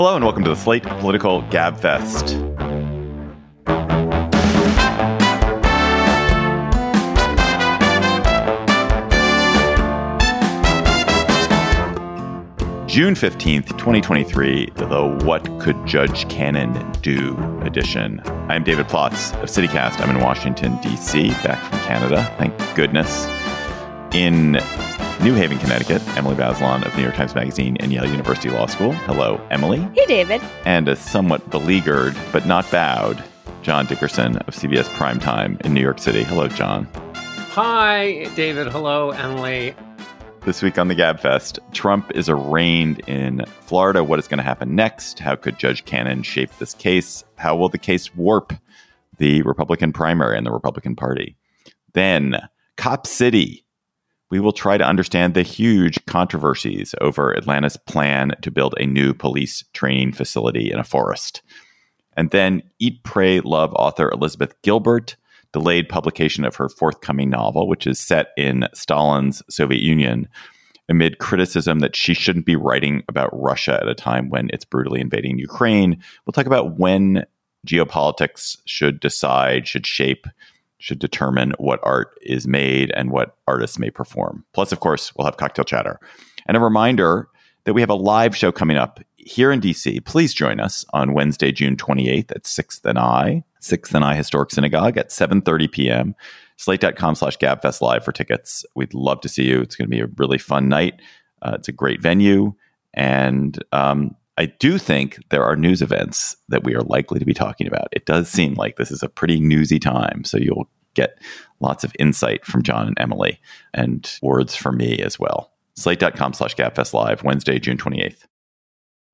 [0.00, 2.30] Hello and welcome to the Slate Political Gabfest.
[12.86, 16.72] June 15th, 2023, the What Could Judge Cannon
[17.02, 18.22] Do edition.
[18.48, 20.00] I'm David Plotz of CityCast.
[20.00, 22.34] I'm in Washington, D.C., back from Canada.
[22.38, 23.26] Thank goodness.
[24.14, 24.60] In
[25.22, 28.92] New Haven, Connecticut, Emily Bazelon of New York Times Magazine and Yale University Law School.
[28.92, 29.80] Hello, Emily.
[29.94, 30.40] Hey, David.
[30.64, 33.22] And a somewhat beleaguered, but not bowed,
[33.60, 36.22] John Dickerson of CBS Primetime in New York City.
[36.22, 36.88] Hello, John.
[37.50, 38.68] Hi, David.
[38.68, 39.74] Hello, Emily.
[40.46, 44.02] This week on the Gabfest, Trump is arraigned in Florida.
[44.02, 45.18] What is going to happen next?
[45.18, 47.24] How could Judge Cannon shape this case?
[47.36, 48.54] How will the case warp
[49.18, 51.36] the Republican primary and the Republican Party?
[51.92, 52.40] Then,
[52.78, 53.66] Cop City
[54.30, 59.12] we will try to understand the huge controversies over Atlanta's plan to build a new
[59.12, 61.42] police training facility in a forest.
[62.16, 65.16] And then Eat, Pray, Love author Elizabeth Gilbert
[65.52, 70.28] delayed publication of her forthcoming novel, which is set in Stalin's Soviet Union,
[70.88, 75.00] amid criticism that she shouldn't be writing about Russia at a time when it's brutally
[75.00, 76.00] invading Ukraine.
[76.24, 77.24] We'll talk about when
[77.66, 80.26] geopolitics should decide, should shape
[80.80, 84.44] should determine what art is made and what artists may perform.
[84.52, 86.00] Plus, of course, we'll have cocktail chatter.
[86.46, 87.28] And a reminder
[87.64, 90.04] that we have a live show coming up here in DC.
[90.04, 94.50] Please join us on Wednesday, June 28th at 6th and I, 6th and I Historic
[94.50, 96.14] Synagogue at 7.30 p.m.
[96.56, 98.64] Slate.com slash GabFest Live for tickets.
[98.74, 99.60] We'd love to see you.
[99.60, 101.00] It's going to be a really fun night.
[101.42, 102.54] Uh, it's a great venue.
[102.94, 107.34] And um, I do think there are news events that we are likely to be
[107.34, 107.88] talking about.
[107.92, 111.18] It does seem like this is a pretty newsy time, so you'll get
[111.60, 113.40] lots of insight from John and Emily
[113.74, 115.52] and words from me as well.
[115.76, 118.26] Slate.com slash GabFest Live, Wednesday, June 28th.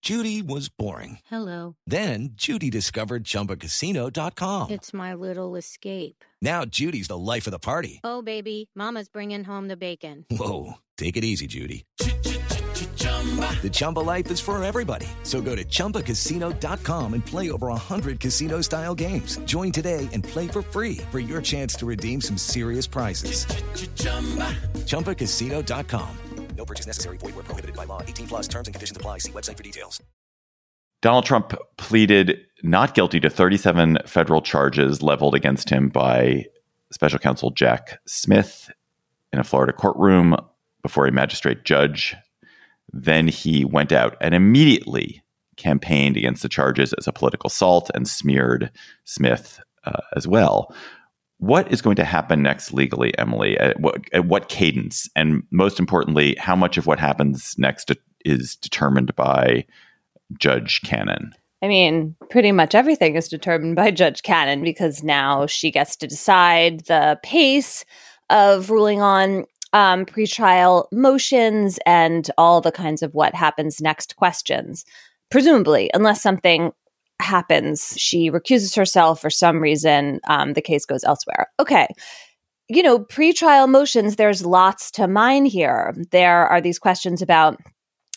[0.02, 1.18] Judy was boring.
[1.26, 1.74] Hello.
[1.86, 4.70] Then Judy discovered ChumbaCasino.com.
[4.70, 6.24] It's my little escape.
[6.40, 8.00] Now Judy's the life of the party.
[8.04, 10.24] Oh, baby, mama's bringing home the bacon.
[10.30, 11.86] Whoa, take it easy, Judy.
[13.62, 15.08] The Chumba life is for everybody.
[15.24, 19.38] So go to ChumbaCasino.com and play over 100 casino style games.
[19.38, 23.44] Join today and play for free for your chance to redeem some serious prizes.
[23.46, 24.54] Ch-ch-chumba.
[24.86, 26.16] ChumbaCasino.com.
[26.56, 27.18] No purchase necessary.
[27.18, 28.02] Void where prohibited by law.
[28.02, 29.18] 18 plus terms and conditions apply.
[29.18, 30.00] See website for details.
[31.02, 36.46] Donald Trump pleaded not guilty to 37 federal charges leveled against him by
[36.90, 38.70] special counsel Jack Smith
[39.32, 40.36] in a Florida courtroom
[40.82, 42.16] before a magistrate judge
[42.92, 45.22] then he went out and immediately
[45.56, 48.70] campaigned against the charges as a political assault and smeared
[49.04, 50.74] Smith uh, as well.
[51.38, 53.58] What is going to happen next legally, Emily?
[53.58, 55.08] At what, at what cadence?
[55.14, 57.92] And most importantly, how much of what happens next
[58.24, 59.66] is determined by
[60.38, 61.32] Judge Cannon?
[61.62, 66.06] I mean, pretty much everything is determined by Judge Cannon because now she gets to
[66.06, 67.84] decide the pace
[68.30, 69.44] of ruling on
[69.76, 74.86] um, pretrial motions and all the kinds of what happens next questions.
[75.30, 76.72] Presumably, unless something
[77.20, 81.48] happens, she recuses herself for some reason, um, the case goes elsewhere.
[81.60, 81.88] Okay.
[82.68, 85.94] You know, pretrial motions, there's lots to mine here.
[86.10, 87.60] There are these questions about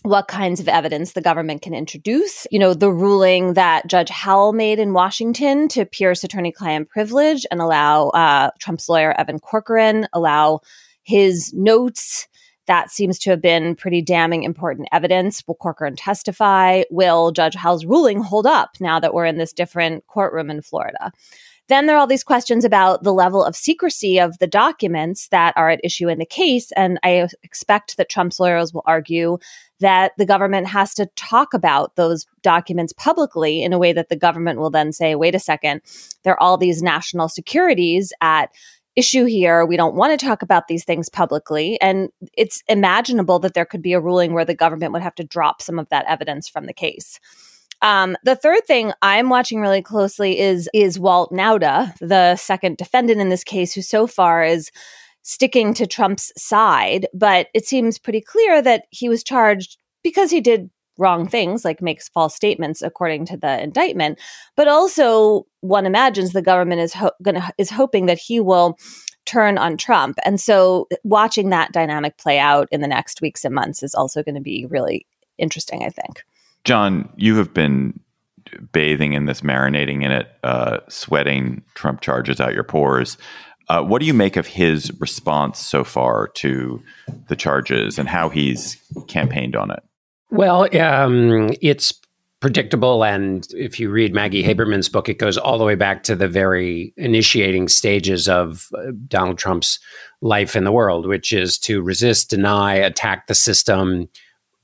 [0.03, 2.47] what kinds of evidence the government can introduce.
[2.52, 7.46] You know, the ruling that Judge Howell made in Washington to pierce attorney client privilege
[7.52, 10.62] and allow uh, Trump's lawyer, Evan Corcoran, allow
[11.09, 12.28] his notes.
[12.68, 15.44] That seems to have been pretty damning important evidence.
[15.47, 16.84] Will Corcoran testify?
[16.92, 21.12] Will Judge Howell's ruling hold up now that we're in this different courtroom in Florida?
[21.68, 25.53] Then there are all these questions about the level of secrecy of the documents that
[25.56, 26.72] are at issue in the case.
[26.74, 29.38] And I expect that Trump's lawyers will argue
[29.80, 34.16] that the government has to talk about those documents publicly in a way that the
[34.16, 35.81] government will then say, wait a second,
[36.24, 38.52] there are all these national securities at
[38.99, 39.65] issue here.
[39.65, 41.79] We don't want to talk about these things publicly.
[41.81, 45.23] And it's imaginable that there could be a ruling where the government would have to
[45.23, 47.19] drop some of that evidence from the case.
[47.81, 53.22] Um, the third thing I'm watching really closely is is Walt Nauta, the second defendant
[53.22, 54.69] in this case, who so far is
[55.22, 57.07] sticking to Trump's side.
[57.13, 60.69] But it seems pretty clear that he was charged because he did
[60.99, 64.19] wrong things, like makes false statements according to the indictment.
[64.55, 68.78] But also, one imagines the government is ho- gonna is hoping that he will
[69.25, 73.55] turn on Trump, and so watching that dynamic play out in the next weeks and
[73.55, 75.07] months is also going to be really
[75.37, 75.84] interesting.
[75.84, 76.23] I think.
[76.66, 77.99] John, you have been
[78.72, 83.17] bathing in this, marinating in it, uh, sweating Trump charges out your pores.
[83.69, 86.81] Uh, what do you make of his response so far to
[87.28, 89.84] the charges and how he's campaigned on it?
[90.29, 91.93] Well, um, it's
[92.40, 93.03] predictable.
[93.03, 96.28] And if you read Maggie Haberman's book, it goes all the way back to the
[96.28, 99.79] very initiating stages of uh, Donald Trump's
[100.22, 104.08] life in the world, which is to resist, deny, attack the system,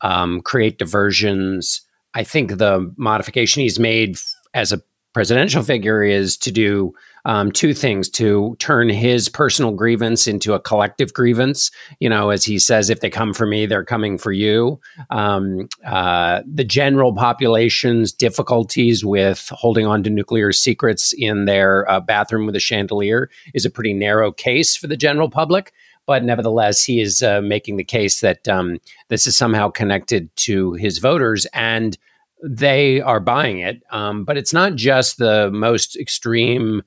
[0.01, 1.81] um, create diversions.
[2.13, 4.17] I think the modification he's made
[4.53, 4.81] as a
[5.13, 6.93] presidential figure is to do
[7.25, 11.71] um, two things to turn his personal grievance into a collective grievance.
[11.99, 14.79] You know, as he says, if they come for me, they're coming for you.
[15.09, 21.99] Um, uh, the general population's difficulties with holding on to nuclear secrets in their uh,
[21.99, 25.73] bathroom with a chandelier is a pretty narrow case for the general public.
[26.05, 28.79] But nevertheless, he is uh, making the case that um,
[29.09, 31.97] this is somehow connected to his voters and
[32.43, 33.81] they are buying it.
[33.89, 36.83] Um, but it's not just the most extreme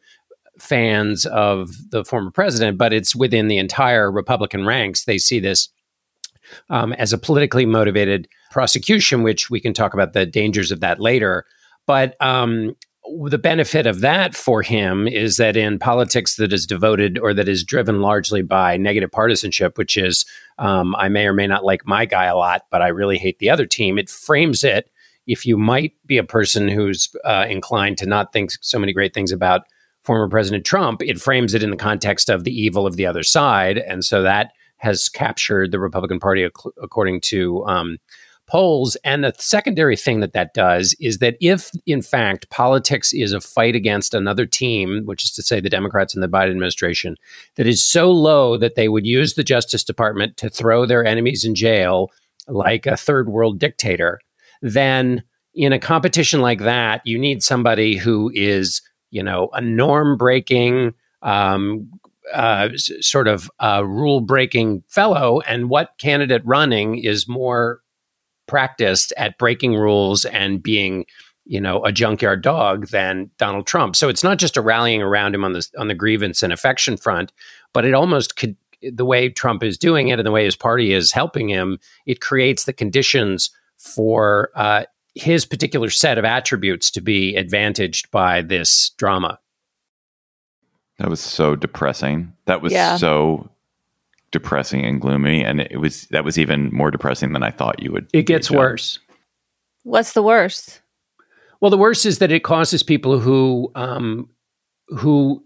[0.58, 5.04] fans of the former president, but it's within the entire Republican ranks.
[5.04, 5.68] They see this
[6.70, 11.00] um, as a politically motivated prosecution, which we can talk about the dangers of that
[11.00, 11.44] later.
[11.86, 12.76] But um,
[13.26, 17.48] the benefit of that for him is that in politics that is devoted or that
[17.48, 20.24] is driven largely by negative partisanship, which is
[20.58, 23.38] um, I may or may not like my guy a lot, but I really hate
[23.38, 24.90] the other team, it frames it.
[25.26, 29.12] If you might be a person who's uh, inclined to not think so many great
[29.12, 29.62] things about
[30.08, 33.22] former President Trump, it frames it in the context of the evil of the other
[33.22, 33.76] side.
[33.76, 37.98] And so that has captured the Republican Party ac- according to um,
[38.46, 38.96] polls.
[39.04, 43.40] And the secondary thing that that does is that if, in fact, politics is a
[43.42, 47.14] fight against another team, which is to say the Democrats and the Biden administration,
[47.56, 51.44] that is so low that they would use the Justice Department to throw their enemies
[51.44, 52.10] in jail
[52.46, 54.20] like a third world dictator,
[54.62, 55.22] then
[55.54, 60.94] in a competition like that, you need somebody who is you know, a norm breaking,
[61.22, 61.90] um,
[62.32, 67.80] uh, sort of uh, rule breaking fellow, and what candidate running is more
[68.46, 71.04] practiced at breaking rules and being,
[71.44, 73.96] you know, a junkyard dog than Donald Trump.
[73.96, 76.96] So it's not just a rallying around him on the on the grievance and affection
[76.96, 77.32] front,
[77.72, 80.92] but it almost could the way Trump is doing it and the way his party
[80.92, 84.84] is helping him, it creates the conditions for uh,
[85.14, 89.38] his particular set of attributes to be advantaged by this drama.
[90.98, 92.32] That was so depressing.
[92.46, 92.96] That was yeah.
[92.96, 93.50] so
[94.30, 97.92] depressing and gloomy and it was that was even more depressing than I thought you
[97.92, 98.08] would.
[98.12, 98.98] It gets worse.
[99.84, 100.82] What's the worst?
[101.60, 104.28] Well, the worst is that it causes people who um,
[104.88, 105.42] who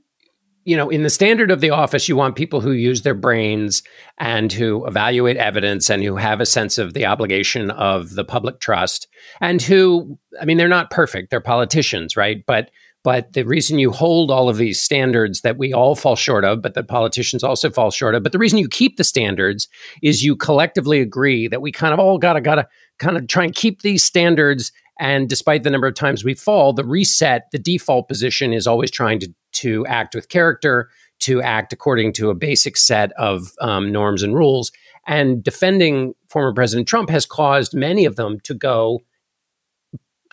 [0.64, 3.82] you know, in the standard of the office, you want people who use their brains
[4.19, 8.61] and who evaluate evidence and who have a sense of the obligation of the public
[8.61, 9.09] trust
[9.41, 11.31] and who, I mean, they're not perfect.
[11.31, 12.44] They're politicians, right?
[12.47, 12.70] But
[13.05, 16.62] but the reason you hold all of these standards that we all fall short of,
[16.62, 19.67] but that politicians also fall short of, but the reason you keep the standards
[20.03, 22.69] is you collectively agree that we kind of all gotta gotta
[23.00, 24.70] kind of try and keep these standards
[25.00, 28.91] and despite the number of times we fall, the reset, the default position is always
[28.91, 30.88] trying to, to act with character,
[31.20, 34.72] to act according to a basic set of um, norms and rules.
[35.06, 39.00] And defending former President Trump has caused many of them to go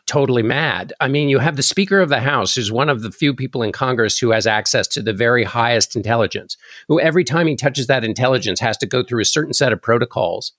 [0.10, 0.92] totally mad.
[1.00, 3.62] I mean, you have the Speaker of the House, who's one of the few people
[3.62, 6.58] in Congress who has access to the very highest intelligence,
[6.88, 9.80] who every time he touches that intelligence has to go through a certain set of
[9.80, 10.54] protocols.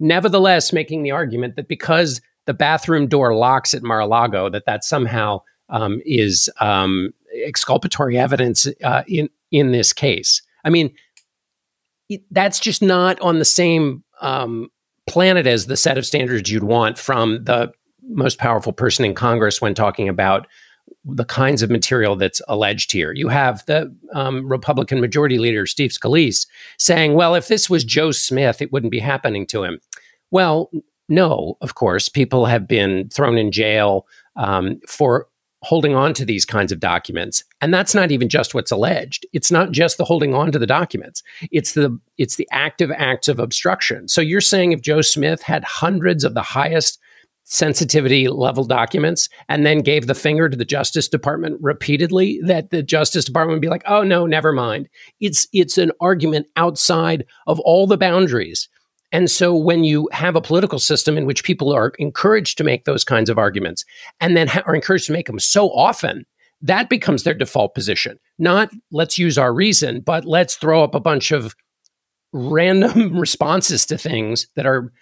[0.00, 5.42] Nevertheless, making the argument that because the bathroom door locks at Mar-a-Lago, that that somehow
[5.68, 7.10] um, is um,
[7.44, 10.42] exculpatory evidence uh, in in this case.
[10.64, 10.92] I mean,
[12.08, 14.70] it, that's just not on the same um,
[15.08, 17.72] planet as the set of standards you'd want from the
[18.08, 20.46] most powerful person in Congress when talking about
[21.04, 23.12] the kinds of material that's alleged here.
[23.12, 26.46] You have the um, Republican Majority Leader Steve Scalise
[26.78, 29.80] saying, "Well, if this was Joe Smith, it wouldn't be happening to him."
[30.30, 30.70] Well,
[31.08, 35.27] no, of course, people have been thrown in jail um, for
[35.62, 37.42] holding on to these kinds of documents.
[37.60, 39.26] And that's not even just what's alleged.
[39.32, 41.22] It's not just the holding on to the documents.
[41.50, 44.08] It's the it's the active acts of obstruction.
[44.08, 47.00] So you're saying if joe smith had hundreds of the highest
[47.44, 52.82] sensitivity level documents and then gave the finger to the justice department repeatedly that the
[52.82, 54.88] justice department would be like oh no never mind.
[55.20, 58.68] It's it's an argument outside of all the boundaries
[59.12, 62.84] and so when you have a political system in which people are encouraged to make
[62.84, 63.84] those kinds of arguments
[64.20, 66.26] and then ha- are encouraged to make them so often,
[66.60, 68.18] that becomes their default position.
[68.38, 71.54] Not let's use our reason, but let's throw up a bunch of
[72.32, 74.92] random responses to things that are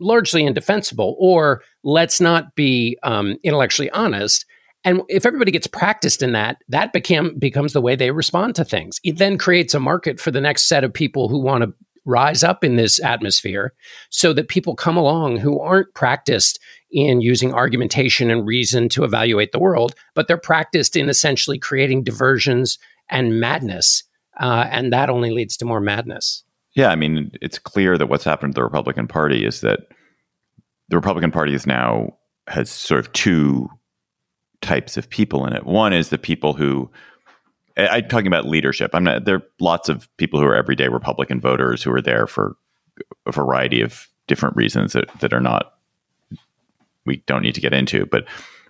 [0.00, 4.46] largely indefensible, or let's not be um, intellectually honest.
[4.84, 8.64] And if everybody gets practiced in that, that became becomes the way they respond to
[8.64, 8.98] things.
[9.04, 12.42] It then creates a market for the next set of people who want to rise
[12.42, 13.72] up in this atmosphere
[14.10, 16.58] so that people come along who aren't practiced
[16.90, 22.04] in using argumentation and reason to evaluate the world, but they're practiced in essentially creating
[22.04, 22.78] diversions
[23.08, 24.04] and madness.
[24.40, 26.44] Uh, and that only leads to more madness.
[26.74, 29.80] Yeah, I mean, it's clear that what's happened to the Republican Party is that
[30.88, 32.16] the Republican Party is now
[32.48, 33.68] has sort of two
[34.62, 35.66] types of people in it.
[35.66, 36.90] One is the people who
[37.76, 38.90] I'm talking about leadership.
[38.94, 39.24] I'm not.
[39.24, 42.56] There are lots of people who are everyday Republican voters who are there for
[43.26, 45.74] a variety of different reasons that, that are not
[47.04, 48.06] we don't need to get into.
[48.06, 48.26] But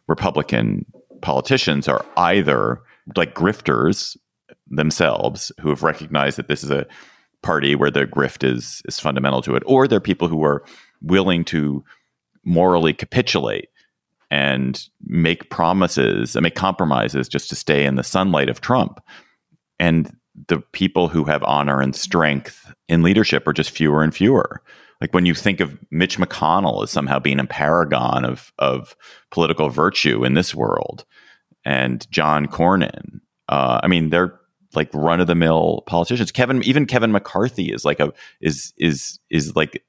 [0.07, 0.87] Republican
[1.21, 2.81] politicians are either
[3.17, 4.17] like grifters
[4.69, 6.87] themselves who have recognized that this is a
[7.43, 10.65] party where the grift is is fundamental to it, or they're people who are
[11.01, 11.85] willing to
[12.45, 13.69] morally capitulate
[14.33, 18.99] and make promises and make compromises just to stay in the sunlight of Trump.
[19.79, 20.17] And
[20.49, 24.63] the people who have honor and strength in leadership are just fewer and fewer.
[25.03, 28.97] Like when you think of Mitch McConnell as somehow being a paragon of of
[29.31, 31.05] political virtue in this world,
[31.67, 33.21] and John Cornyn,
[33.51, 34.41] uh, I mean, they're
[34.75, 36.33] like run of the mill politicians.
[36.33, 39.85] Kevin, even Kevin McCarthy is like a is is is like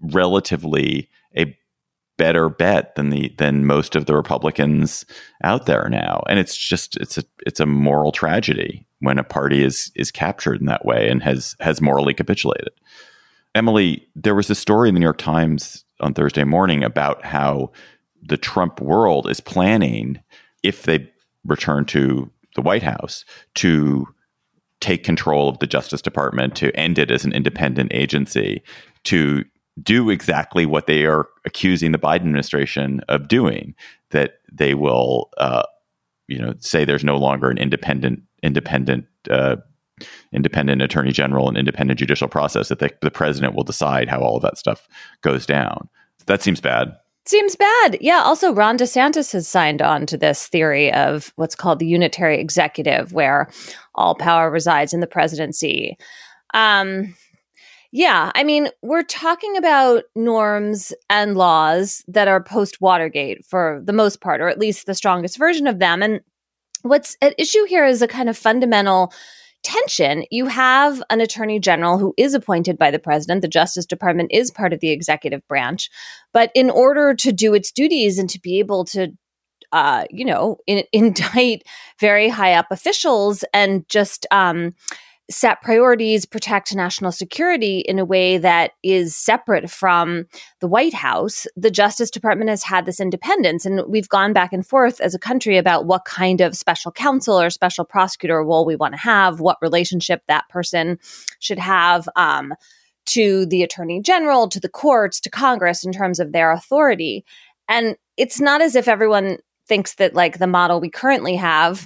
[0.00, 1.56] relatively a
[2.16, 5.04] better bet than the than most of the Republicans
[5.42, 6.22] out there now.
[6.28, 10.60] And it's just it's a it's a moral tragedy when a party is is captured
[10.60, 12.70] in that way and has has morally capitulated.
[13.54, 17.70] Emily, there was a story in the New York Times on Thursday morning about how
[18.22, 20.20] the Trump world is planning
[20.62, 21.10] if they
[21.44, 24.06] return to the White House to
[24.80, 28.62] take control of the Justice Department, to end it as an independent agency,
[29.04, 29.44] to
[29.82, 33.74] do exactly what they are accusing the Biden administration of doing.
[34.10, 35.62] That they will, uh,
[36.28, 39.56] you know, say there's no longer an independent independent uh,
[40.32, 42.68] independent attorney general and independent judicial process.
[42.68, 44.86] That the president will decide how all of that stuff
[45.22, 45.88] goes down.
[46.26, 46.94] That seems bad.
[47.24, 47.98] Seems bad.
[48.00, 48.20] Yeah.
[48.24, 53.12] Also, Ron DeSantis has signed on to this theory of what's called the unitary executive,
[53.12, 53.48] where
[53.94, 55.96] all power resides in the presidency.
[56.52, 57.14] Um,
[57.94, 63.92] yeah, I mean, we're talking about norms and laws that are post Watergate for the
[63.92, 66.02] most part, or at least the strongest version of them.
[66.02, 66.22] And
[66.80, 69.12] what's at issue here is a kind of fundamental
[69.62, 70.24] tension.
[70.30, 73.42] You have an attorney general who is appointed by the president.
[73.42, 75.90] The Justice Department is part of the executive branch.
[76.32, 79.12] But in order to do its duties and to be able to
[79.72, 81.64] uh, you know, in, indict
[81.98, 84.74] very high up officials and just um,
[85.30, 90.26] set priorities, protect national security in a way that is separate from
[90.60, 91.46] the White House.
[91.56, 95.18] The Justice Department has had this independence, and we've gone back and forth as a
[95.18, 99.40] country about what kind of special counsel or special prosecutor role we want to have,
[99.40, 100.98] what relationship that person
[101.38, 102.08] should have.
[102.16, 102.54] Um,
[103.04, 107.24] to the attorney general, to the courts, to Congress in terms of their authority.
[107.68, 111.84] And it's not as if everyone thinks that, like, the model we currently have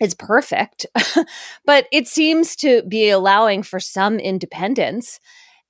[0.00, 0.86] is perfect,
[1.64, 5.20] but it seems to be allowing for some independence.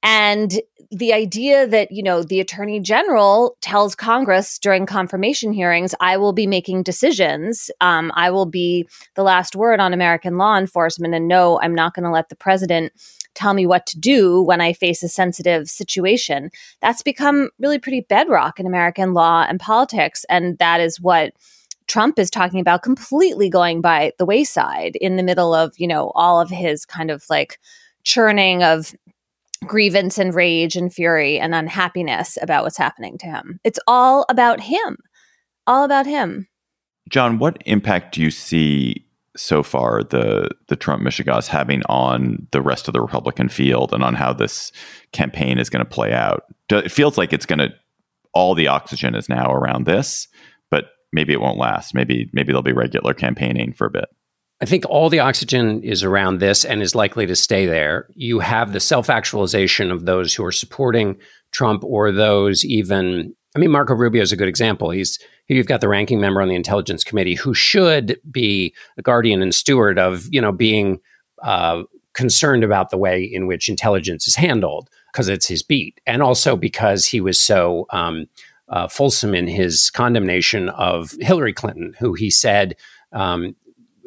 [0.02, 6.18] And the idea that, you know, the attorney general tells Congress during confirmation hearings, I
[6.18, 7.70] will be making decisions.
[7.80, 11.14] Um, I will be the last word on American law enforcement.
[11.14, 12.92] And no, I'm not going to let the president
[13.34, 16.50] tell me what to do when I face a sensitive situation.
[16.80, 20.24] That's become really pretty bedrock in American law and politics.
[20.28, 21.32] And that is what
[21.86, 26.12] Trump is talking about completely going by the wayside in the middle of, you know,
[26.14, 27.58] all of his kind of like
[28.04, 28.94] churning of
[29.66, 33.60] grievance and rage and fury and unhappiness about what's happening to him.
[33.64, 34.96] It's all about him.
[35.66, 36.46] All about him.
[37.08, 42.62] John, what impact do you see so far the the Trump mishegas having on the
[42.62, 44.70] rest of the Republican field and on how this
[45.12, 46.44] campaign is going to play out?
[46.70, 47.74] It feels like it's going to
[48.32, 50.28] all the oxygen is now around this
[51.14, 51.94] maybe it won't last.
[51.94, 54.06] Maybe maybe there'll be regular campaigning for a bit.
[54.60, 58.08] I think all the oxygen is around this and is likely to stay there.
[58.14, 61.16] You have the self actualization of those who are supporting
[61.52, 63.34] Trump or those even.
[63.56, 64.90] I mean, Marco Rubio is a good example.
[64.90, 65.18] He's
[65.48, 69.54] you've got the ranking member on the Intelligence Committee who should be a guardian and
[69.54, 71.00] steward of you know being
[71.42, 71.82] uh,
[72.14, 76.56] concerned about the way in which intelligence is handled because it's his beat, and also
[76.56, 78.26] because he was so um,
[78.74, 82.74] uh, fulsome in his condemnation of Hillary Clinton, who he said
[83.12, 83.54] um,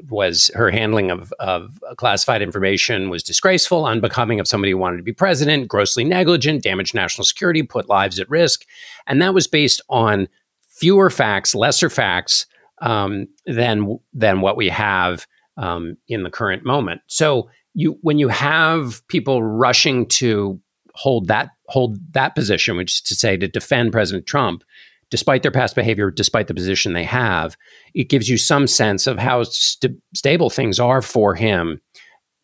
[0.09, 5.03] was her handling of, of, classified information was disgraceful, unbecoming of somebody who wanted to
[5.03, 8.65] be president, grossly negligent, damaged national security, put lives at risk.
[9.07, 10.27] And that was based on
[10.67, 12.45] fewer facts, lesser facts
[12.81, 17.01] um, than, than what we have um, in the current moment.
[17.07, 20.59] So you when you have people rushing to
[20.95, 24.63] hold that hold that position, which is to say to defend President Trump,
[25.09, 27.55] despite their past behavior, despite the position they have,
[27.93, 31.81] it gives you some sense of how st- stable things are for him.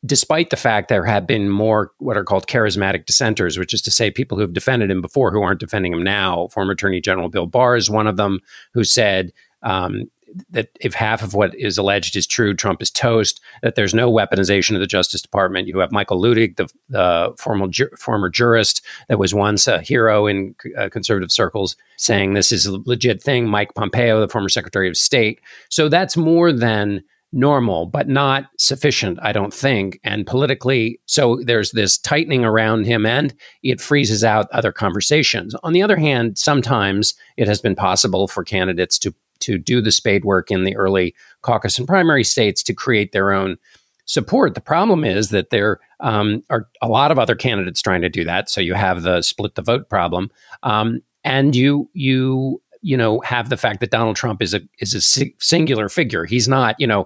[0.06, 3.92] Despite the fact there have been more what are called charismatic dissenters, which is to
[3.92, 6.48] say people who have defended him before who aren't defending him now.
[6.50, 8.39] Former Attorney General Bill Barr is one of them
[8.74, 10.10] who said um,
[10.50, 13.42] that if half of what is alleged is true, Trump is toast.
[13.62, 15.68] That there's no weaponization of the Justice Department.
[15.68, 20.28] You have Michael Luttig, the, the former ju- former jurist that was once a hero
[20.28, 23.48] in uh, conservative circles, saying this is a legit thing.
[23.48, 25.40] Mike Pompeo, the former Secretary of State.
[25.70, 30.00] So that's more than normal, but not sufficient, I don't think.
[30.04, 35.56] And politically, so there's this tightening around him and it freezes out other conversations.
[35.63, 39.13] On the other hand, sometimes it has been possible for candidates to
[39.44, 43.32] to do the spade work in the early caucus and primary states to create their
[43.32, 43.58] own
[44.06, 44.56] support.
[44.56, 48.24] The problem is that there um, are a lot of other candidates trying to do
[48.26, 48.50] that.
[48.50, 50.30] So you have the split the vote problem,
[50.64, 54.94] um, and you you you know have the fact that Donald Trump is a is
[54.94, 55.02] a
[55.40, 56.26] singular figure.
[56.26, 57.06] He's not you know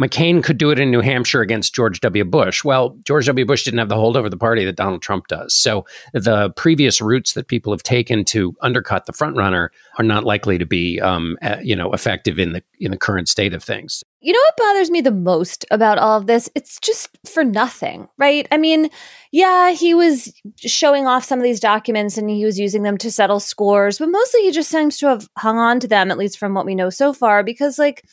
[0.00, 2.24] McCain could do it in New Hampshire against George W.
[2.24, 2.62] Bush.
[2.64, 3.44] Well, George W.
[3.44, 5.54] Bush didn't have the hold over the party that Donald Trump does.
[5.54, 10.58] So the previous routes that people have taken to undercut the frontrunner are not likely
[10.58, 14.04] to be, um, you know, effective in the in the current state of things.
[14.20, 16.50] You know what bothers me the most about all of this?
[16.54, 18.48] It's just for nothing, right?
[18.50, 18.90] I mean,
[19.30, 23.12] yeah, he was showing off some of these documents and he was using them to
[23.12, 26.38] settle scores, but mostly he just seems to have hung on to them, at least
[26.38, 28.04] from what we know so far, because like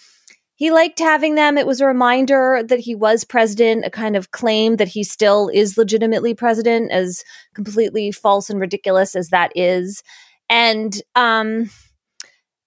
[0.55, 1.57] he liked having them.
[1.57, 5.49] It was a reminder that he was president, a kind of claim that he still
[5.53, 10.01] is legitimately president, as completely false and ridiculous as that is.
[10.49, 11.69] And um,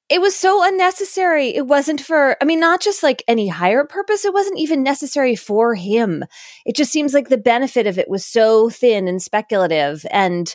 [0.09, 1.49] it was so unnecessary.
[1.54, 5.37] It wasn't for, I mean, not just like any higher purpose, it wasn't even necessary
[5.37, 6.25] for him.
[6.64, 10.04] It just seems like the benefit of it was so thin and speculative.
[10.11, 10.54] And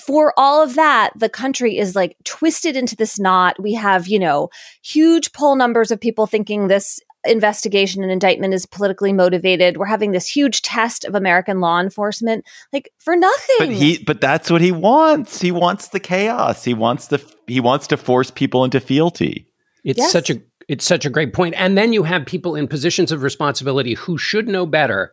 [0.00, 3.60] for all of that, the country is like twisted into this knot.
[3.60, 4.50] We have, you know,
[4.82, 9.76] huge poll numbers of people thinking this investigation and indictment is politically motivated.
[9.76, 13.56] We're having this huge test of American law enforcement, like for nothing.
[13.58, 15.40] But he, but that's what he wants.
[15.40, 16.62] He wants the chaos.
[16.62, 19.48] He wants the, he wants to force people into fealty.
[19.82, 20.12] It's yes.
[20.12, 21.54] such a, it's such a great point.
[21.56, 25.12] And then you have people in positions of responsibility who should know better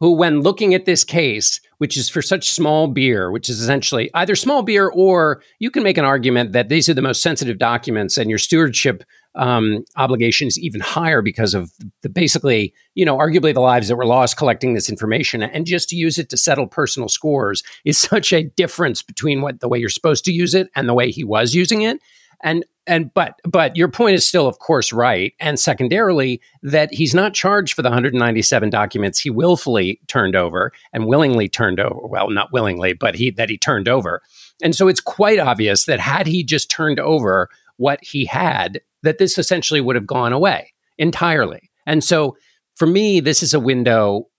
[0.00, 4.10] who, when looking at this case, which is for such small beer, which is essentially
[4.14, 7.58] either small beer or you can make an argument that these are the most sensitive
[7.58, 9.04] documents and your stewardship
[9.36, 11.70] um, obligation is even higher because of
[12.02, 15.88] the basically, you know, arguably the lives that were lost collecting this information and just
[15.90, 19.78] to use it to settle personal scores is such a difference between what the way
[19.78, 21.98] you're supposed to use it and the way he was using it.
[22.42, 25.34] And and but but your point is still of course right.
[25.40, 31.06] And secondarily that he's not charged for the 197 documents he willfully turned over and
[31.06, 34.22] willingly turned over well not willingly but he that he turned over.
[34.62, 39.18] And so it's quite obvious that had he just turned over what he had that
[39.18, 41.70] this essentially would have gone away entirely.
[41.86, 42.36] And so
[42.76, 44.29] for me this is a window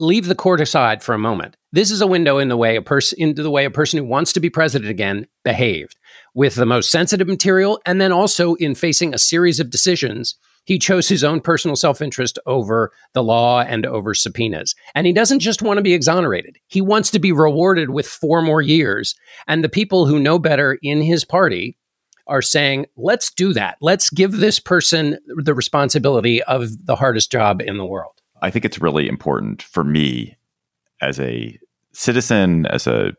[0.00, 1.56] leave the court aside for a moment.
[1.72, 4.04] This is a window in the way a person into the way a person who
[4.04, 5.96] wants to be president again behaved.
[6.34, 10.78] With the most sensitive material and then also in facing a series of decisions he
[10.78, 14.74] chose his own personal self-interest over the law and over subpoenas.
[14.94, 16.58] And he doesn't just want to be exonerated.
[16.68, 19.14] He wants to be rewarded with four more years.
[19.48, 21.76] And the people who know better in his party
[22.26, 23.78] are saying let's do that.
[23.80, 28.64] Let's give this person the responsibility of the hardest job in the world i think
[28.64, 30.36] it's really important for me
[31.00, 31.58] as a
[31.92, 33.12] citizen, as a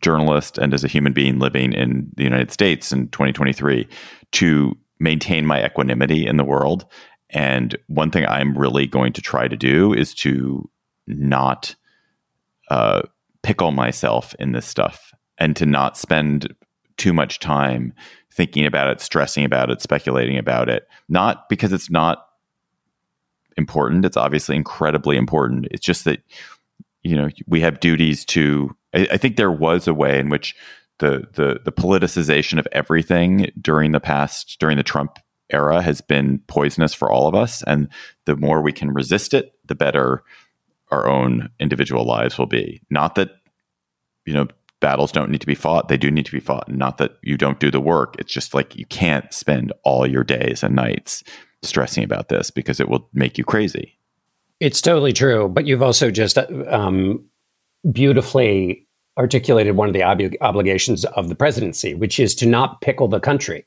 [0.00, 3.88] journalist, and as a human being living in the United States in 2023
[4.32, 6.84] to maintain my equanimity in the world.
[7.30, 10.68] And one thing I'm really going to try to do is to
[11.06, 11.74] not
[12.70, 13.02] uh,
[13.42, 16.54] pickle myself in this stuff and to not spend
[16.96, 17.92] too much time
[18.32, 20.86] thinking about it, stressing about it, speculating about it.
[21.08, 22.27] Not because it's not
[23.58, 24.06] important.
[24.06, 25.66] It's obviously incredibly important.
[25.70, 26.22] It's just that
[27.02, 30.54] you know we have duties to I, I, think there was a way in which
[30.98, 35.18] the the the politicization of everything during the past during the Trump
[35.50, 37.62] era has been poisonous for all of us.
[37.66, 37.88] And
[38.26, 40.22] the more we can resist it the better
[40.90, 42.80] our own individual lives will be.
[42.88, 43.30] Not that
[44.24, 44.46] you know
[44.80, 45.88] battles don't need to be fought.
[45.88, 46.68] They do need to be fought.
[46.68, 48.14] Not that you don't do the work.
[48.18, 51.24] It's just like you can't spend all your days and nights
[51.62, 53.98] stressing about this because it will make you crazy
[54.60, 57.24] it's totally true, but you've also just um,
[57.92, 63.08] beautifully articulated one of the ob- obligations of the presidency, which is to not pickle
[63.08, 63.64] the country.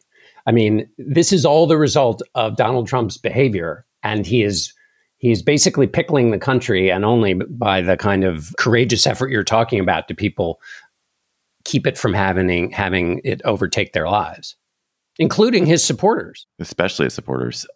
[0.47, 4.73] I mean, this is all the result of Donald Trump's behavior, and he is
[5.17, 9.80] He's basically pickling the country, and only by the kind of courageous effort you're talking
[9.80, 10.60] about do people
[11.63, 14.56] keep it from having having it overtake their lives,
[15.19, 17.67] including his supporters, especially his supporters.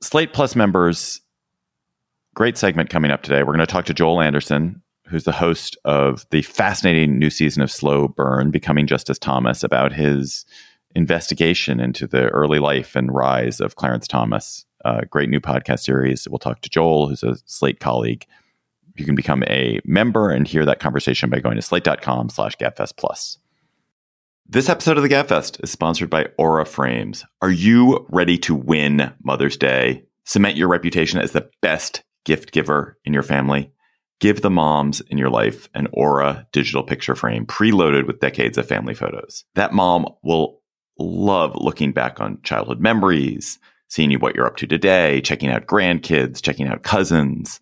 [0.00, 1.20] Slate Plus members,
[2.34, 3.42] great segment coming up today.
[3.42, 7.62] We're going to talk to Joel Anderson, who's the host of the fascinating new season
[7.62, 10.44] of Slow Burn, Becoming Justice Thomas, about his
[10.94, 14.64] investigation into the early life and rise of Clarence Thomas.
[14.84, 16.28] A great new podcast series.
[16.28, 18.24] We'll talk to Joel, who's a Slate colleague.
[18.96, 22.96] You can become a member and hear that conversation by going to slate.com slash gabfest
[22.96, 23.38] plus.
[24.50, 27.22] This episode of the Gabfest is sponsored by Aura Frames.
[27.42, 30.04] Are you ready to win Mother's Day?
[30.24, 33.70] Cement your reputation as the best gift giver in your family?
[34.20, 38.66] Give the moms in your life an Aura digital picture frame preloaded with decades of
[38.66, 39.44] family photos.
[39.54, 40.62] That mom will
[40.98, 43.58] love looking back on childhood memories,
[43.88, 47.60] seeing you what you're up to today, checking out grandkids, checking out cousins.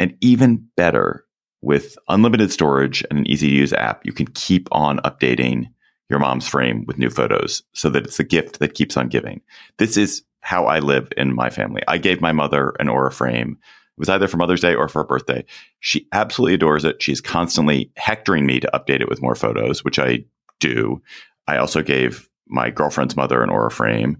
[0.00, 1.24] And even better,
[1.60, 5.68] with unlimited storage and an easy to use app, you can keep on updating
[6.12, 9.40] your mom's frame with new photos so that it's a gift that keeps on giving.
[9.78, 11.82] This is how I live in my family.
[11.88, 13.58] I gave my mother an Aura frame
[13.96, 15.44] it was either for Mother's Day or for her birthday.
[15.80, 17.02] She absolutely adores it.
[17.02, 20.24] She's constantly hectoring me to update it with more photos, which I
[20.60, 21.02] do.
[21.46, 24.16] I also gave my girlfriend's mother an Aura frame,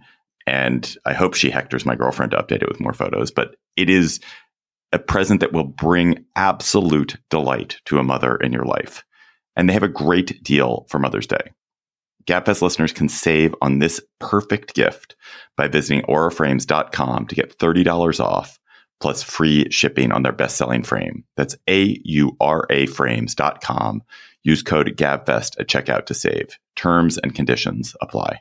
[0.46, 3.30] and I hope she hectors my girlfriend to update it with more photos.
[3.30, 4.20] But it is
[4.92, 9.04] a present that will bring absolute delight to a mother in your life.
[9.56, 11.52] And they have a great deal for Mother's Day.
[12.26, 15.16] GabFest listeners can save on this perfect gift
[15.56, 18.58] by visiting auraframes.com to get $30 off
[19.00, 21.24] plus free shipping on their best selling frame.
[21.36, 24.02] That's A U R A frames.com.
[24.44, 26.56] Use code GABFEST at checkout to save.
[26.76, 28.40] Terms and conditions apply.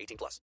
[0.00, 0.40] 18 plus.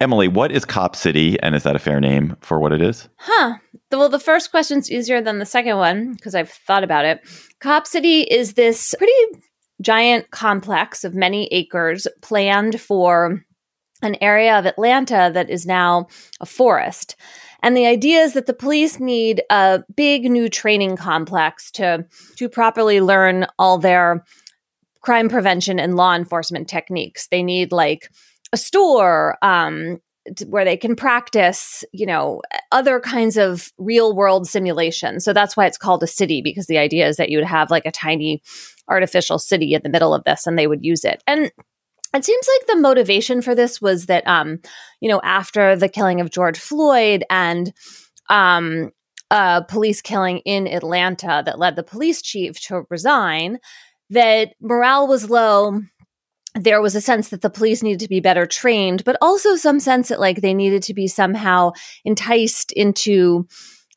[0.00, 3.08] Emily, what is Cop City, and is that a fair name for what it is?
[3.18, 3.54] Huh.
[3.92, 7.20] Well, the first question's easier than the second one because I've thought about it.
[7.60, 9.44] Cop City is this pretty
[9.80, 13.44] giant complex of many acres planned for
[14.02, 16.08] an area of Atlanta that is now
[16.40, 17.14] a forest.
[17.62, 22.04] And the idea is that the police need a big new training complex to
[22.36, 24.24] to properly learn all their
[25.02, 27.28] crime prevention and law enforcement techniques.
[27.28, 28.08] They need like
[28.52, 30.00] a store um,
[30.46, 35.20] where they can practice, you know, other kinds of real world simulation.
[35.20, 37.70] So that's why it's called a city because the idea is that you would have
[37.70, 38.42] like a tiny
[38.88, 41.22] artificial city in the middle of this and they would use it.
[41.26, 41.50] And
[42.14, 44.60] it seems like the motivation for this was that um
[45.00, 47.72] you know after the killing of george floyd and
[48.28, 48.90] um
[49.30, 53.58] a police killing in atlanta that led the police chief to resign
[54.12, 55.80] that morale was low
[56.54, 59.80] there was a sense that the police needed to be better trained but also some
[59.80, 61.72] sense that like they needed to be somehow
[62.04, 63.46] enticed into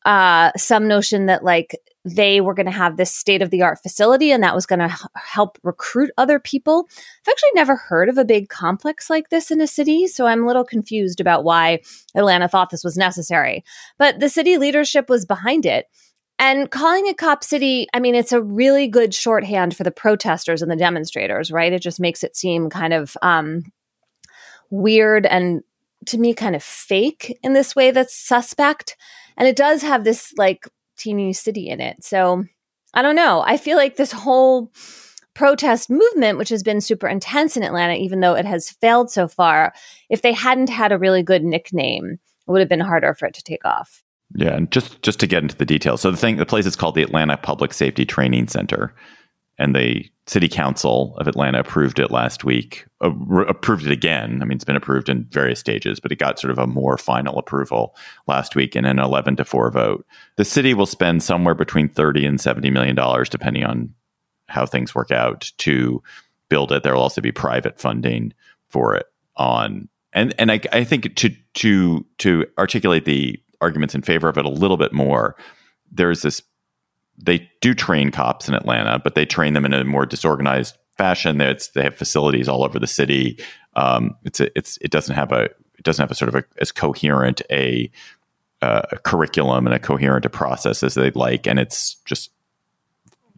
[0.05, 1.75] uh some notion that like
[2.05, 4.79] they were going to have this state of the art facility and that was going
[4.79, 6.87] to h- help recruit other people.
[6.87, 10.43] I've actually never heard of a big complex like this in a city, so I'm
[10.43, 11.81] a little confused about why
[12.13, 13.63] Atlanta thought this was necessary.
[13.97, 15.87] But the city leadership was behind it.
[16.37, 20.61] And calling it Cop City, I mean, it's a really good shorthand for the protesters
[20.61, 21.71] and the demonstrators, right?
[21.71, 23.63] It just makes it seem kind of um,
[24.69, 25.61] weird and
[26.07, 28.97] to me kind of fake in this way that's suspect.
[29.37, 30.67] And it does have this like
[30.97, 32.03] teeny city in it.
[32.03, 32.43] So
[32.93, 33.43] I don't know.
[33.45, 34.71] I feel like this whole
[35.33, 39.27] protest movement, which has been super intense in Atlanta, even though it has failed so
[39.27, 39.73] far,
[40.09, 43.33] if they hadn't had a really good nickname, it would have been harder for it
[43.33, 44.04] to take off.
[44.33, 46.01] Yeah, and just just to get into the details.
[46.01, 48.93] So the thing, the place is called the Atlanta Public Safety Training Center,
[49.57, 52.85] and the City Council of Atlanta approved it last week.
[53.01, 53.11] Uh,
[53.47, 54.41] approved it again.
[54.41, 56.97] I mean, it's been approved in various stages, but it got sort of a more
[56.97, 57.95] final approval
[58.27, 60.05] last week in an 11 to 4 vote.
[60.37, 63.93] The city will spend somewhere between 30 and 70 million dollars depending on
[64.47, 66.01] how things work out to
[66.49, 66.83] build it.
[66.83, 68.33] There will also be private funding
[68.69, 69.05] for it
[69.37, 74.37] on and and I, I think to to to articulate the arguments in favor of
[74.37, 75.35] it a little bit more,
[75.91, 76.41] there's this
[77.17, 81.39] they do train cops in Atlanta, but they train them in a more disorganized fashion.
[81.41, 83.39] It's, they have facilities all over the city.
[83.75, 85.43] Um, it's a, it's it doesn't have a
[85.77, 87.91] it doesn't have a sort of a, as coherent a
[88.61, 92.31] uh, a curriculum and a coherent a process as they'd like, and it's just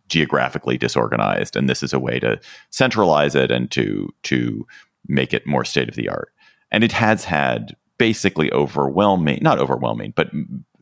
[0.10, 1.56] geographically disorganized.
[1.56, 4.66] And this is a way to centralize it and to to
[5.08, 6.32] make it more state of the art.
[6.72, 10.30] And it has had basically overwhelming, not overwhelming, but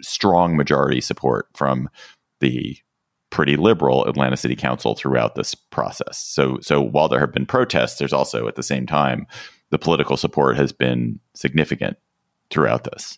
[0.01, 1.89] strong majority support from
[2.39, 2.78] the
[3.30, 6.17] pretty liberal Atlanta City Council throughout this process.
[6.17, 9.28] So so while there have been protests, there's also at the same time
[9.71, 11.97] the political support has been significant
[12.49, 13.17] throughout this.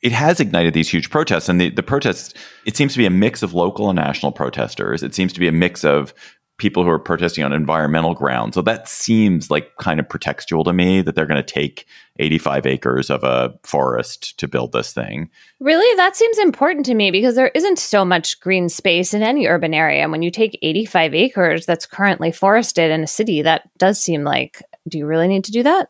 [0.00, 2.32] It has ignited these huge protests, and the, the protests,
[2.64, 5.02] it seems to be a mix of local and national protesters.
[5.02, 6.14] It seems to be a mix of
[6.58, 8.54] people who are protesting on environmental grounds.
[8.54, 11.86] So that seems like kind of pretextual to me that they're going to take
[12.18, 15.30] 85 acres of a forest to build this thing.
[15.60, 15.96] Really?
[15.96, 19.72] That seems important to me because there isn't so much green space in any urban
[19.72, 20.02] area.
[20.02, 24.24] And when you take 85 acres that's currently forested in a city, that does seem
[24.24, 25.88] like, do you really need to do that?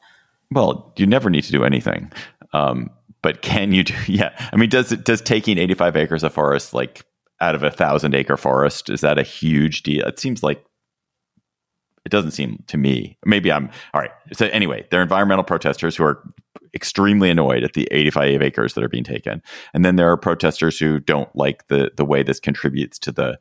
[0.51, 2.13] Well, you never need to do anything.
[2.53, 2.91] Um,
[3.23, 4.31] but can you do, yeah.
[4.53, 7.07] I mean, does it, does taking 85 acres of forest like
[7.41, 8.91] out of a thousand acre forest.
[8.91, 10.07] Is that a huge deal?
[10.07, 10.65] It seems like
[12.05, 13.19] it doesn't seem to me.
[13.25, 14.11] Maybe I'm all right.
[14.33, 16.23] So anyway, they're environmental protesters who are
[16.75, 19.43] extremely annoyed at the 85 acres that are being taken,
[19.75, 23.39] and then there are protesters who don't like the the way this contributes to the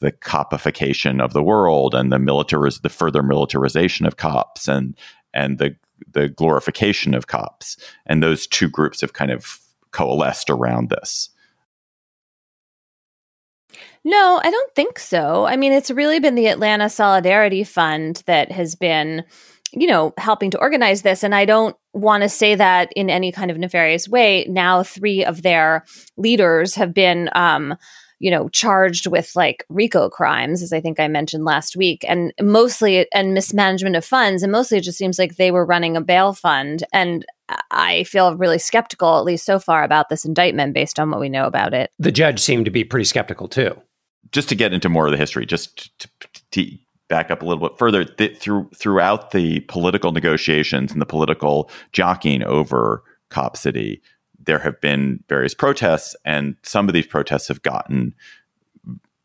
[0.00, 4.96] the copification of the world and the militariz- the further militarization of cops and
[5.34, 5.76] and the
[6.12, 7.76] the glorification of cops.
[8.06, 11.30] And those two groups have kind of coalesced around this.
[14.04, 15.44] No, I don't think so.
[15.46, 19.24] I mean, it's really been the Atlanta Solidarity Fund that has been,
[19.72, 21.22] you know, helping to organize this.
[21.22, 24.46] And I don't want to say that in any kind of nefarious way.
[24.48, 25.84] Now, three of their
[26.16, 27.76] leaders have been, um,
[28.20, 32.32] you know, charged with like RICO crimes, as I think I mentioned last week, and
[32.40, 34.42] mostly and mismanagement of funds.
[34.42, 36.84] And mostly it just seems like they were running a bail fund.
[36.92, 37.24] And
[37.70, 41.28] I feel really skeptical, at least so far, about this indictment based on what we
[41.28, 41.90] know about it.
[41.98, 43.80] The judge seemed to be pretty skeptical too
[44.32, 46.08] just to get into more of the history, just to,
[46.52, 51.06] to back up a little bit further, th- through throughout the political negotiations and the
[51.06, 54.02] political jockeying over Cop City,
[54.38, 58.14] there have been various protests, and some of these protests have gotten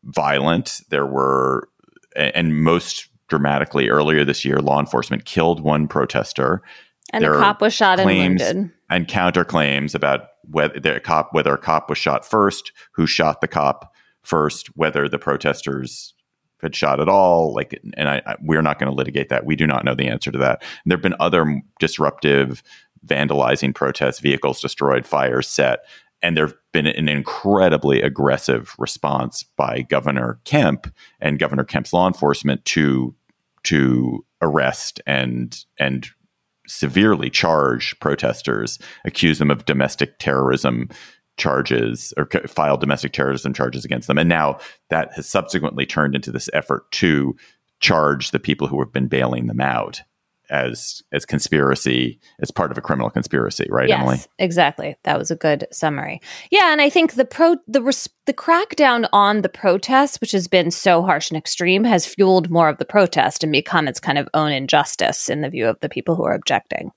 [0.04, 0.82] violent.
[0.90, 1.70] There were,
[2.16, 6.62] and most dramatically earlier this year, law enforcement killed one protester.
[7.14, 8.72] And there a cop was shot and wounded.
[8.90, 13.48] And counterclaims about whether the cop whether a cop was shot first, who shot the
[13.48, 16.14] cop, first whether the protesters
[16.62, 17.54] had shot at all.
[17.54, 19.46] Like, and I, I we're not going to litigate that.
[19.46, 20.62] We do not know the answer to that.
[20.62, 22.64] And there have been other disruptive,
[23.06, 25.82] vandalizing protests, vehicles destroyed, fires set,
[26.24, 32.66] and there've been an incredibly aggressive response by Governor Kemp and Governor Kemp's law enforcement
[32.66, 33.14] to
[33.64, 36.08] to arrest and and
[36.68, 40.90] severely charge protesters, accuse them of domestic terrorism,
[41.38, 44.18] charges or file domestic terrorism charges against them.
[44.18, 47.36] And now that has subsequently turned into this effort to
[47.80, 50.02] charge the people who have been bailing them out
[50.54, 54.96] as as conspiracy as part of a criminal conspiracy right yes, emily exactly.
[55.04, 56.22] That was a good summary.
[56.52, 60.48] Yeah and i think the pro the res- the crackdown on the protest which has
[60.48, 64.18] been so harsh and extreme has fueled more of the protest and become its kind
[64.18, 66.92] of own injustice in the view of the people who are objecting.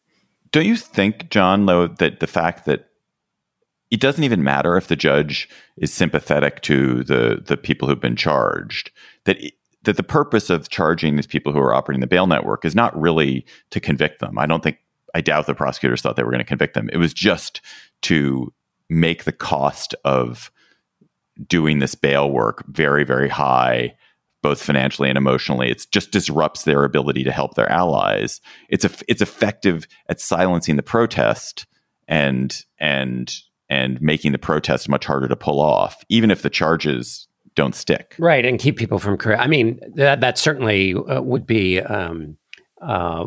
[0.52, 2.90] Don't you think john though that the fact that
[3.90, 8.16] it doesn't even matter if the judge is sympathetic to the the people who've been
[8.16, 8.90] charged
[9.24, 9.38] that
[9.86, 12.98] that the purpose of charging these people who are operating the bail network is not
[13.00, 14.38] really to convict them.
[14.38, 14.78] I don't think
[15.14, 16.90] i doubt the prosecutors thought they were going to convict them.
[16.92, 17.62] It was just
[18.02, 18.52] to
[18.90, 20.50] make the cost of
[21.46, 23.94] doing this bail work very very high
[24.42, 25.70] both financially and emotionally.
[25.70, 28.40] It just disrupts their ability to help their allies.
[28.68, 31.66] It's a, it's effective at silencing the protest
[32.06, 33.34] and and
[33.68, 38.14] and making the protest much harder to pull off, even if the charges don't stick.
[38.18, 39.16] Right, and keep people from.
[39.16, 39.38] Career.
[39.38, 41.80] I mean, that that certainly uh, would be.
[41.80, 42.36] Um,
[42.80, 43.26] uh,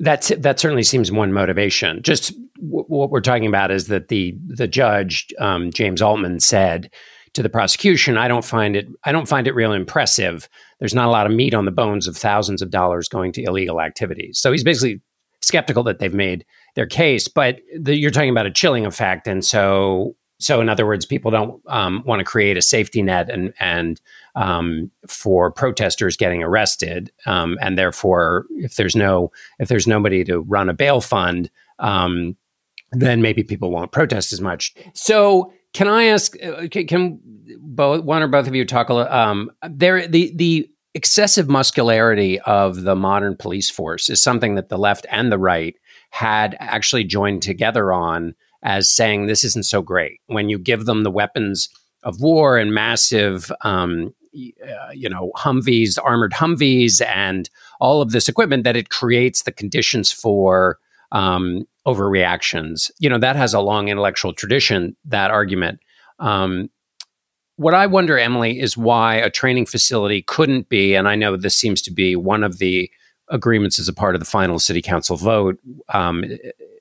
[0.00, 2.02] that's that certainly seems one motivation.
[2.02, 6.90] Just w- what we're talking about is that the the judge um, James Altman said
[7.34, 10.48] to the prosecution, "I don't find it I don't find it real impressive.
[10.78, 13.42] There's not a lot of meat on the bones of thousands of dollars going to
[13.42, 15.00] illegal activities." So he's basically
[15.42, 16.44] skeptical that they've made
[16.74, 17.28] their case.
[17.28, 21.30] But the, you're talking about a chilling effect, and so so in other words, people
[21.30, 24.00] don't um, want to create a safety net and and
[24.34, 30.40] um, for protesters getting arrested, um, and therefore, if there's no if there's nobody to
[30.40, 32.36] run a bail fund, um,
[32.92, 34.74] then maybe people won't protest as much.
[34.94, 35.52] So.
[35.72, 36.40] Can I ask?
[36.40, 37.18] Uh, can
[37.58, 39.12] both one or both of you talk a little?
[39.12, 44.78] Um, there, the the excessive muscularity of the modern police force is something that the
[44.78, 45.74] left and the right
[46.10, 50.20] had actually joined together on as saying this isn't so great.
[50.26, 51.68] When you give them the weapons
[52.02, 57.48] of war and massive, um, uh, you know, Humvees, armored Humvees, and
[57.80, 60.78] all of this equipment, that it creates the conditions for
[61.12, 62.90] um, overreactions.
[62.98, 65.80] You know, that has a long intellectual tradition, that argument.
[66.18, 66.70] Um,
[67.56, 71.56] what I wonder, Emily, is why a training facility couldn't be, and I know this
[71.56, 72.90] seems to be one of the
[73.28, 75.58] agreements as a part of the final city council vote.
[75.92, 76.24] Um,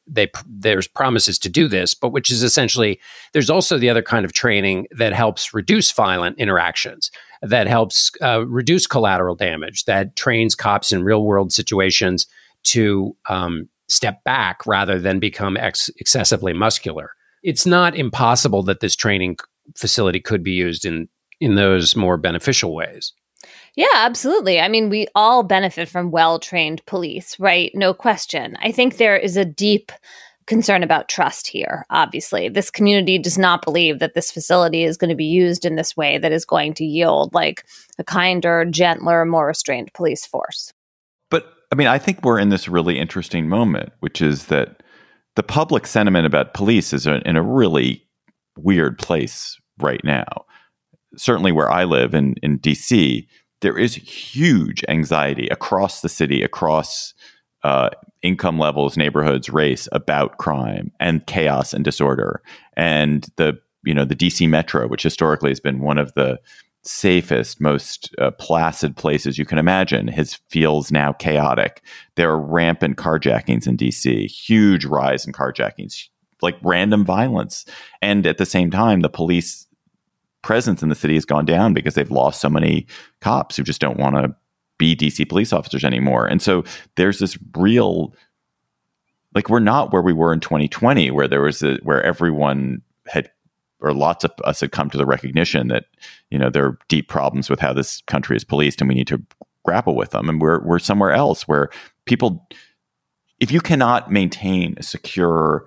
[0.07, 2.99] they there's promises to do this, but which is essentially
[3.31, 7.11] there's also the other kind of training that helps reduce violent interactions,
[7.41, 12.27] that helps uh, reduce collateral damage, that trains cops in real world situations
[12.63, 17.11] to um, step back rather than become ex- excessively muscular.
[17.43, 19.37] It's not impossible that this training
[19.75, 21.07] facility could be used in
[21.39, 23.13] in those more beneficial ways.
[23.75, 24.59] Yeah, absolutely.
[24.59, 27.71] I mean, we all benefit from well trained police, right?
[27.73, 28.55] No question.
[28.61, 29.91] I think there is a deep
[30.45, 32.49] concern about trust here, obviously.
[32.49, 35.95] This community does not believe that this facility is going to be used in this
[35.95, 37.65] way that is going to yield like
[37.97, 40.73] a kinder, gentler, more restrained police force.
[41.31, 44.83] But I mean, I think we're in this really interesting moment, which is that
[45.35, 48.05] the public sentiment about police is in a really
[48.57, 50.45] weird place right now.
[51.15, 53.25] Certainly where I live in, in DC,
[53.63, 57.15] there is huge anxiety across the city, across
[57.63, 57.89] uh,
[58.21, 62.41] income levels, neighborhoods, race about crime and chaos and disorder.
[62.77, 66.39] And the you know the DC Metro, which historically has been one of the
[66.83, 71.81] safest, most uh, placid places you can imagine, has feels now chaotic.
[72.15, 76.09] There are rampant carjackings in DC, huge rise in carjackings,
[76.41, 77.65] like random violence,
[78.01, 79.65] and at the same time, the police
[80.43, 82.85] presence in the city has gone down because they've lost so many
[83.21, 84.35] cops who just don't want to
[84.77, 86.25] be DC police officers anymore.
[86.25, 86.63] And so
[86.95, 88.13] there's this real
[89.35, 93.31] like we're not where we were in 2020 where there was a, where everyone had
[93.79, 95.85] or lots of us had come to the recognition that
[96.29, 99.07] you know there are deep problems with how this country is policed and we need
[99.07, 99.21] to
[99.65, 101.69] grapple with them and we're we're somewhere else where
[102.05, 102.47] people
[103.39, 105.65] if you cannot maintain a secure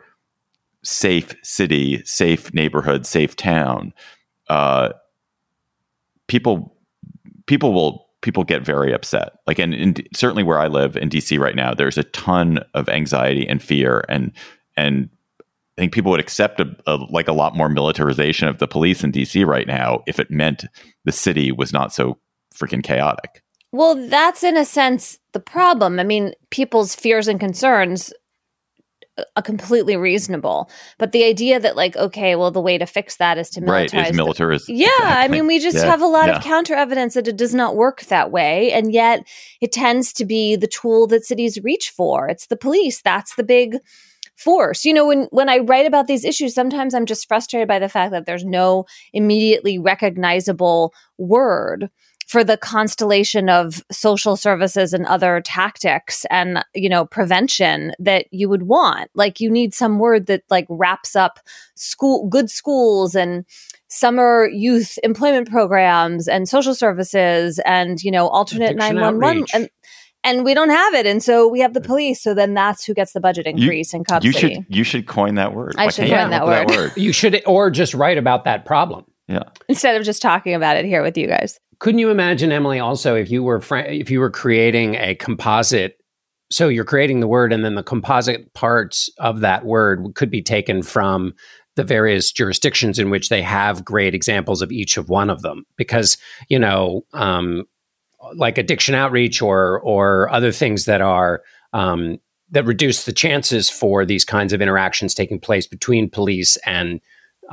[0.87, 3.93] safe city, safe neighborhood, safe town,
[4.49, 4.91] uh,
[6.29, 6.77] people
[7.47, 9.35] people will people get very upset.
[9.47, 12.89] Like, and, and certainly where I live in DC right now, there's a ton of
[12.89, 14.33] anxiety and fear, and
[14.77, 15.09] and
[15.79, 19.05] I think people would accept a, a, like a lot more militarization of the police
[19.05, 20.65] in DC right now if it meant
[21.05, 22.19] the city was not so
[22.55, 23.43] freaking chaotic.
[23.73, 26.01] Well, that's in a sense the problem.
[26.01, 28.13] I mean, people's fears and concerns
[29.35, 30.71] a completely reasonable.
[30.99, 33.93] But the idea that like, okay, well, the way to fix that is to militarize.
[33.93, 33.95] Right,
[34.53, 34.69] is.
[34.69, 35.25] Yeah, exactly.
[35.25, 35.87] I mean, we just yeah.
[35.87, 36.37] have a lot yeah.
[36.37, 39.27] of counter evidence that it does not work that way, and yet
[39.61, 42.29] it tends to be the tool that cities reach for.
[42.29, 43.01] It's the police.
[43.03, 43.77] That's the big
[44.37, 44.85] force.
[44.85, 47.89] You know, when when I write about these issues, sometimes I'm just frustrated by the
[47.89, 51.91] fact that there's no immediately recognizable word
[52.27, 58.49] for the constellation of social services and other tactics and you know prevention that you
[58.49, 61.39] would want like you need some word that like wraps up
[61.75, 63.45] school good schools and
[63.89, 69.51] summer youth employment programs and social services and you know alternate Addiction 911 outreach.
[69.55, 69.71] and
[70.25, 72.93] and we don't have it and so we have the police so then that's who
[72.93, 74.55] gets the budget increase in Cup You City.
[74.55, 75.77] should you should coin that word.
[75.79, 76.93] I Why should can't you coin that come up with word.
[76.97, 79.05] You should, or just write about that problem.
[79.29, 79.43] Yeah.
[79.69, 82.81] instead of just talking about it here with you guys Couldn't you imagine, Emily?
[82.81, 85.99] Also, if you were fr- if you were creating a composite,
[86.51, 90.43] so you're creating the word, and then the composite parts of that word could be
[90.43, 91.35] taken from
[91.75, 95.65] the various jurisdictions in which they have great examples of each of one of them,
[95.77, 96.17] because
[96.49, 97.65] you know, um,
[98.35, 102.19] like addiction outreach or or other things that are um,
[102.51, 107.01] that reduce the chances for these kinds of interactions taking place between police and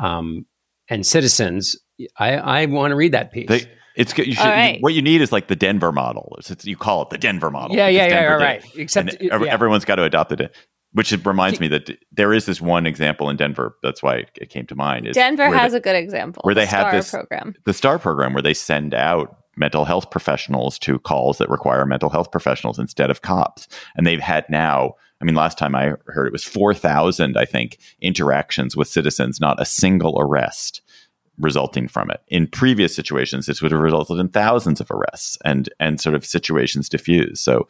[0.01, 0.45] um,
[0.88, 1.75] and citizens.
[2.17, 3.47] I, I want to read that piece.
[3.47, 4.27] They, it's good.
[4.27, 4.79] You should, All right.
[4.82, 6.36] What you need is like the Denver model.
[6.39, 7.75] It's, it's- you call it the Denver model.
[7.75, 9.53] Yeah, yeah, because yeah, Denver right, did Except, And ev- yeah.
[9.53, 10.56] everyone's got to adopt it.
[10.93, 13.75] Which it reminds me that there is this one example in Denver.
[13.82, 15.08] That's why it came to mind.
[15.08, 17.97] Is denver has they- a good example where the they have this- program the STAR
[17.97, 22.78] program where they send out mental health professionals to calls that require mental health professionals
[22.78, 23.68] instead of cops.
[23.95, 27.80] And they've had now, I mean, last time I heard it was 4,000, I think,
[28.01, 30.82] interactions with citizens, not a single arrest
[31.39, 32.21] resulting from it.
[32.27, 36.25] In previous situations, this would have resulted in thousands of arrests and, and sort of
[36.25, 37.41] situations diffuse.
[37.41, 37.67] So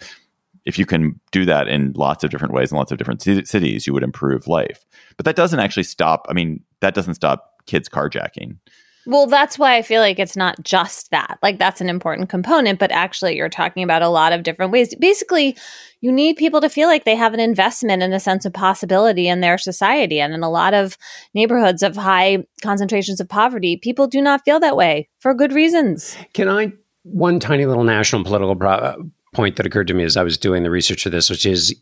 [0.65, 3.45] if you can do that in lots of different ways in lots of different ci-
[3.45, 4.85] cities, you would improve life.
[5.17, 6.25] But that doesn't actually stop.
[6.29, 8.57] I mean, that doesn't stop kids carjacking.
[9.05, 11.37] Well, that's why I feel like it's not just that.
[11.41, 14.95] Like that's an important component, but actually you're talking about a lot of different ways.
[14.95, 15.57] Basically,
[16.01, 19.27] you need people to feel like they have an investment and a sense of possibility
[19.27, 20.19] in their society.
[20.19, 20.97] And in a lot of
[21.33, 26.15] neighborhoods of high concentrations of poverty, people do not feel that way for good reasons.
[26.33, 26.71] Can I
[27.03, 28.95] one tiny little national political pro- uh,
[29.33, 31.75] point that occurred to me as I was doing the research for this, which is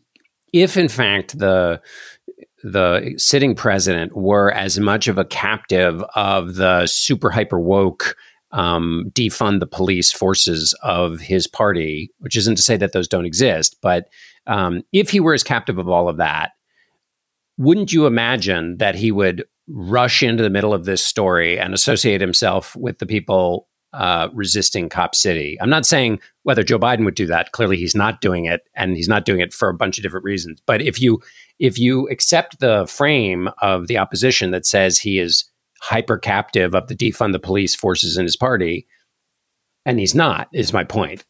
[0.52, 1.80] if in fact the
[2.62, 8.16] the sitting president were as much of a captive of the super hyper woke
[8.52, 13.24] um, defund the police forces of his party, which isn't to say that those don't
[13.24, 14.08] exist, but
[14.46, 16.50] um, if he were as captive of all of that,
[17.56, 22.20] wouldn't you imagine that he would rush into the middle of this story and associate
[22.20, 25.58] himself with the people uh, resisting Cop City.
[25.60, 27.52] I'm not saying whether Joe Biden would do that.
[27.52, 30.24] Clearly, he's not doing it, and he's not doing it for a bunch of different
[30.24, 30.62] reasons.
[30.64, 31.20] But if you
[31.62, 35.44] if you accept the frame of the opposition that says he is
[35.80, 38.84] hyper captive of the defund the police forces in his party,
[39.86, 41.24] and he's not, is my point.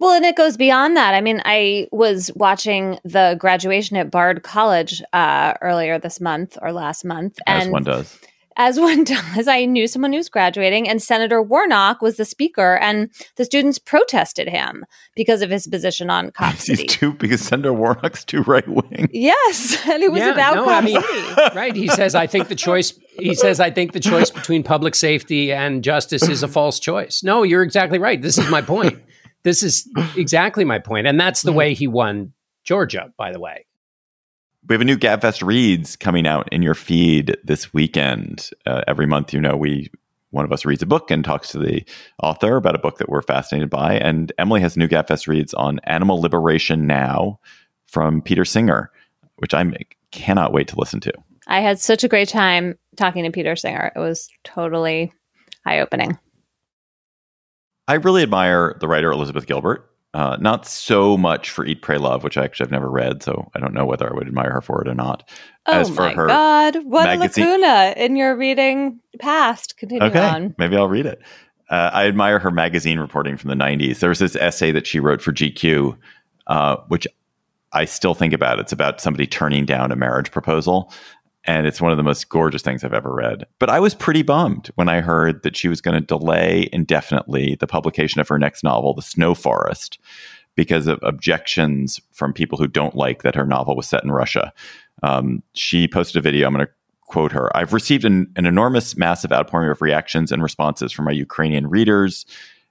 [0.00, 1.14] Well, and it goes beyond that.
[1.14, 6.72] I mean, I was watching the graduation at Bard College uh, earlier this month or
[6.72, 8.18] last month, As and one does.
[8.56, 12.76] As one does, I knew someone who was graduating, and Senator Warnock was the speaker,
[12.76, 14.84] and the students protested him
[15.14, 19.08] because of his position on Cop He's too because Senator Warnock's too right wing.
[19.12, 21.56] yes, and it was Yeah, about no, Cop I mean- City.
[21.56, 21.74] right?
[21.74, 25.52] He says, I think the choice, he says, I think the choice between public safety
[25.52, 27.22] and justice is a false choice.
[27.22, 28.20] No, you're exactly right.
[28.20, 28.98] This is my point.
[29.42, 30.82] This is exactly my.
[30.88, 31.58] And that's the hmm.
[31.58, 32.32] way he won
[32.64, 33.66] Georgia, by the way.
[34.66, 38.50] We have a new Gabfest reads coming out in your feed this weekend.
[38.64, 39.90] Uh, every month, you know, we
[40.30, 41.84] one of us reads a book and talks to the
[42.20, 43.94] author about a book that we're fascinated by.
[43.94, 47.38] And Emily has new Gabfest reads on Animal Liberation Now
[47.86, 48.90] from Peter Singer,
[49.36, 49.64] which I
[50.10, 51.12] cannot wait to listen to.
[51.46, 53.92] I had such a great time talking to Peter Singer.
[53.94, 55.12] It was totally
[55.64, 56.18] eye opening.
[57.86, 59.88] I really admire the writer Elizabeth Gilbert.
[60.14, 63.50] Uh, not so much for Eat, Pray, Love, which I actually have never read, so
[63.54, 65.28] I don't know whether I would admire her for it or not.
[65.66, 66.76] Oh As for my her God.
[66.84, 69.76] What magazine- a lacuna in your reading past.
[69.76, 70.54] Continue Okay, on.
[70.56, 71.20] maybe I'll read it.
[71.68, 73.98] Uh, I admire her magazine reporting from the 90s.
[73.98, 75.96] There was this essay that she wrote for GQ,
[76.46, 77.08] uh, which
[77.72, 78.60] I still think about.
[78.60, 80.92] It's about somebody turning down a marriage proposal.
[81.46, 83.46] And it's one of the most gorgeous things I've ever read.
[83.58, 87.56] But I was pretty bummed when I heard that she was going to delay indefinitely
[87.60, 89.98] the publication of her next novel, The Snow Forest,
[90.54, 94.52] because of objections from people who don't like that her novel was set in Russia.
[95.02, 96.46] Um, she posted a video.
[96.46, 96.72] I'm going to
[97.02, 101.12] quote her I've received an, an enormous, massive outpouring of reactions and responses from my
[101.12, 102.24] Ukrainian readers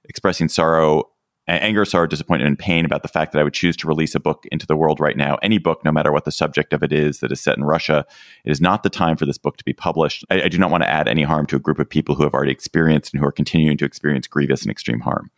[0.06, 1.04] expressing sorrow,
[1.46, 4.20] anger, sorrow, disappointment, and pain about the fact that I would choose to release a
[4.20, 5.36] book into the world right now.
[5.42, 8.06] Any book, no matter what the subject of it is, that is set in Russia,
[8.44, 10.24] it is not the time for this book to be published.
[10.30, 12.22] I, I do not want to add any harm to a group of people who
[12.22, 15.30] have already experienced and who are continuing to experience grievous and extreme harm.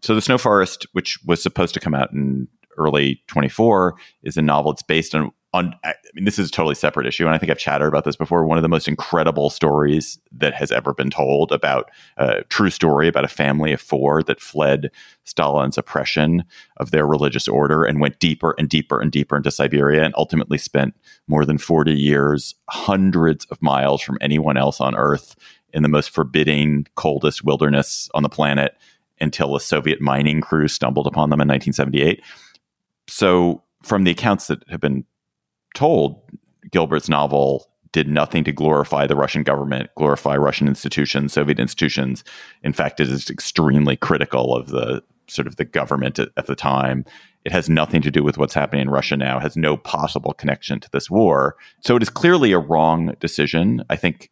[0.00, 2.48] So, The Snow Forest, which was supposed to come out in
[2.78, 4.72] early 24, is a novel.
[4.72, 7.50] It's based on on I mean this is a totally separate issue and I think
[7.50, 8.44] I've chatted about this before.
[8.44, 13.08] One of the most incredible stories that has ever been told about a true story
[13.08, 14.90] about a family of four that fled
[15.24, 16.44] Stalin's oppression
[16.76, 20.58] of their religious order and went deeper and deeper and deeper into Siberia and ultimately
[20.58, 20.94] spent
[21.26, 25.34] more than 40 years hundreds of miles from anyone else on earth
[25.72, 28.76] in the most forbidding coldest wilderness on the planet
[29.20, 32.22] until a Soviet mining crew stumbled upon them in 1978
[33.08, 35.04] so from the accounts that have been
[35.74, 36.20] told,
[36.70, 42.22] Gilbert's novel did nothing to glorify the Russian government, glorify Russian institutions, Soviet institutions.
[42.62, 46.54] In fact, it is extremely critical of the sort of the government at, at the
[46.54, 47.04] time.
[47.44, 50.78] It has nothing to do with what's happening in Russia now, has no possible connection
[50.80, 51.56] to this war.
[51.80, 53.82] So it is clearly a wrong decision.
[53.88, 54.30] I think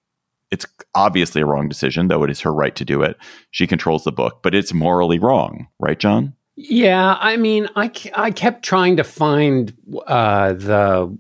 [0.50, 3.16] it's obviously a wrong decision, though it is her right to do it.
[3.50, 6.34] She controls the book, but it's morally wrong, right, John?
[6.56, 9.72] Yeah, I mean, I, I kept trying to find
[10.06, 11.16] uh, the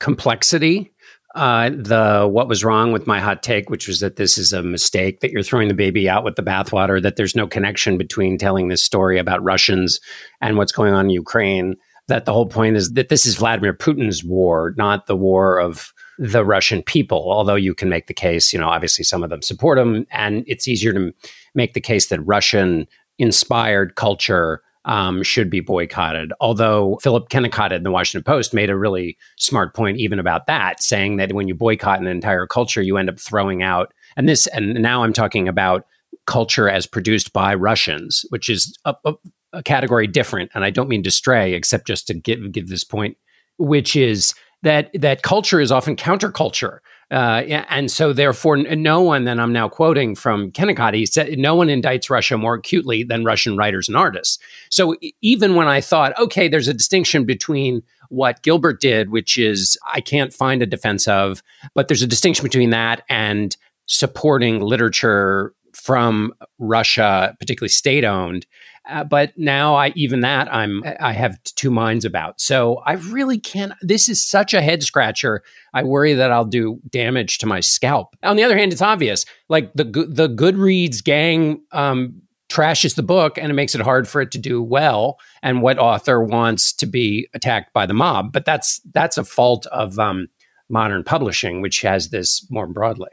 [0.00, 0.92] complexity,
[1.34, 4.62] uh, the what was wrong with my hot take, which was that this is a
[4.62, 8.38] mistake, that you're throwing the baby out with the bathwater, that there's no connection between
[8.38, 10.00] telling this story about Russians
[10.40, 11.74] and what's going on in Ukraine.
[12.06, 15.92] That the whole point is that this is Vladimir Putin's war, not the war of
[16.18, 17.32] the Russian people.
[17.32, 20.44] Although you can make the case, you know, obviously some of them support him, and
[20.46, 21.12] it's easier to
[21.54, 22.86] make the case that Russian
[23.18, 26.32] inspired culture um, should be boycotted.
[26.40, 30.82] Although Philip Kennicott in the Washington Post made a really smart point even about that,
[30.82, 34.46] saying that when you boycott an entire culture, you end up throwing out and this.
[34.48, 35.86] And now I'm talking about
[36.26, 39.14] culture as produced by Russians, which is a, a,
[39.52, 40.50] a category different.
[40.54, 43.16] And I don't mean to stray, except just to give give this point,
[43.58, 46.78] which is that that culture is often counterculture.
[47.14, 51.54] Uh, and so, therefore, no one, then I'm now quoting from Kennicott, he said, no
[51.54, 54.40] one indicts Russia more acutely than Russian writers and artists.
[54.68, 59.78] So, even when I thought, okay, there's a distinction between what Gilbert did, which is
[59.92, 61.40] I can't find a defense of,
[61.72, 63.56] but there's a distinction between that and
[63.86, 68.44] supporting literature from Russia, particularly state owned.
[68.88, 72.40] Uh, but now I even that I'm I have two minds about.
[72.40, 73.72] So I really can't.
[73.80, 75.42] This is such a head scratcher.
[75.72, 78.14] I worry that I'll do damage to my scalp.
[78.22, 79.24] On the other hand, it's obvious.
[79.48, 82.20] Like the the Goodreads gang um,
[82.50, 85.18] trashes the book, and it makes it hard for it to do well.
[85.42, 88.32] And what author wants to be attacked by the mob?
[88.32, 90.28] But that's that's a fault of um,
[90.68, 93.10] modern publishing, which has this more broadly.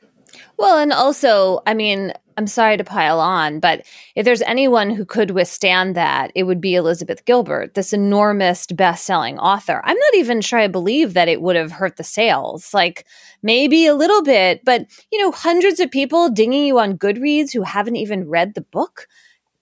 [0.61, 3.83] Well, and also, I mean, I'm sorry to pile on, but
[4.15, 9.05] if there's anyone who could withstand that, it would be Elizabeth Gilbert, this enormous best
[9.05, 9.81] selling author.
[9.83, 12.75] I'm not even sure I believe that it would have hurt the sales.
[12.75, 13.07] Like
[13.41, 17.63] maybe a little bit, but you know, hundreds of people dinging you on Goodreads who
[17.63, 19.07] haven't even read the book.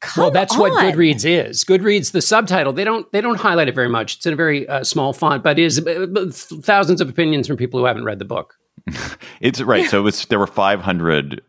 [0.02, 0.60] Come well, that's on.
[0.60, 1.64] what Goodreads is.
[1.64, 4.18] Goodreads, the subtitle they don't they don't highlight it very much.
[4.18, 6.30] It's in a very uh, small font, but is uh,
[6.62, 8.59] thousands of opinions from people who haven't read the book.
[9.42, 9.90] it's right.
[9.90, 11.42] So it was there were 500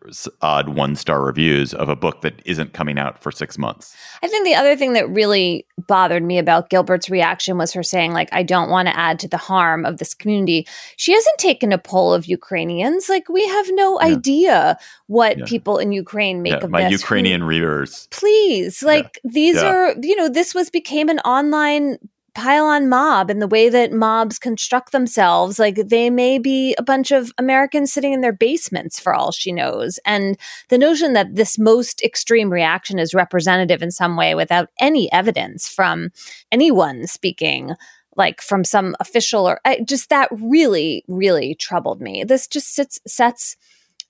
[0.42, 3.96] odd one star reviews of a book that isn't coming out for six months.
[4.22, 8.12] I think the other thing that really bothered me about Gilbert's reaction was her saying,
[8.12, 10.66] like, I don't want to add to the harm of this community.
[10.96, 13.08] She hasn't taken a poll of Ukrainians.
[13.08, 14.06] Like, we have no yeah.
[14.08, 15.44] idea what yeah.
[15.46, 16.92] people in Ukraine make yeah, of my this.
[16.92, 18.08] Ukrainian readers.
[18.10, 21.98] Please, like, these are you know, this was became an online
[22.34, 26.82] pile on mob and the way that mobs construct themselves like they may be a
[26.82, 29.98] bunch of americans sitting in their basements for all she knows.
[30.04, 30.36] And
[30.68, 35.68] the notion that this most extreme reaction is representative in some way without any evidence
[35.68, 36.10] from
[36.52, 37.74] anyone speaking
[38.16, 42.24] like from some official or I, just that really really troubled me.
[42.24, 43.56] This just sits, sets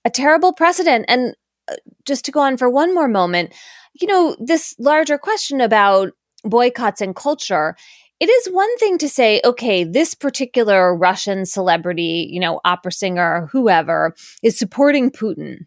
[0.03, 1.05] a terrible precedent.
[1.07, 1.35] And
[1.71, 3.53] uh, just to go on for one more moment
[3.99, 6.11] you know this larger question about
[6.43, 7.75] boycotts and culture
[8.21, 13.41] it is one thing to say, okay, this particular Russian celebrity, you know, opera singer,
[13.41, 14.13] or whoever,
[14.43, 15.65] is supporting Putin.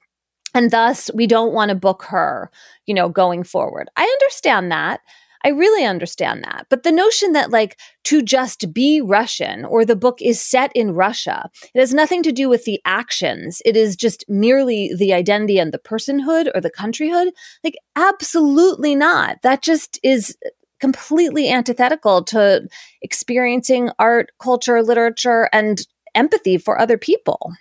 [0.54, 2.52] And thus, we don't want to book her,
[2.86, 3.88] you know, going forward.
[3.96, 5.00] I understand that.
[5.44, 6.66] I really understand that.
[6.70, 10.92] But the notion that, like, to just be Russian or the book is set in
[10.92, 13.62] Russia, it has nothing to do with the actions.
[13.64, 17.32] It is just merely the identity and the personhood or the countryhood.
[17.64, 19.42] Like, absolutely not.
[19.42, 20.36] That just is
[20.80, 22.68] completely antithetical to
[23.02, 27.52] experiencing art, culture, literature, and empathy for other people.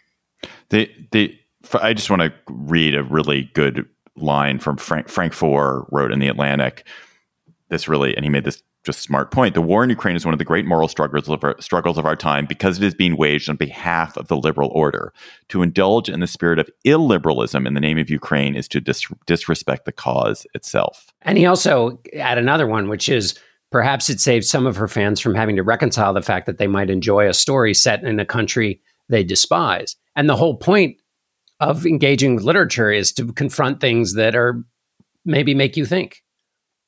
[0.69, 1.37] The the
[1.81, 3.85] I just want to read a really good
[4.15, 6.85] line from Frank Frank Foer wrote in the Atlantic.
[7.69, 9.53] This really, and he made this just smart point.
[9.53, 12.05] The war in Ukraine is one of the great moral struggles of our, struggles of
[12.05, 15.13] our time because it is being waged on behalf of the liberal order.
[15.49, 19.07] To indulge in the spirit of illiberalism in the name of Ukraine is to dis-
[19.25, 21.13] disrespect the cause itself.
[21.21, 23.39] And he also add another one, which is
[23.71, 26.67] perhaps it saves some of her fans from having to reconcile the fact that they
[26.67, 29.95] might enjoy a story set in a country they despise.
[30.15, 30.97] And the whole point
[31.59, 34.63] of engaging with literature is to confront things that are
[35.25, 36.21] maybe make you think.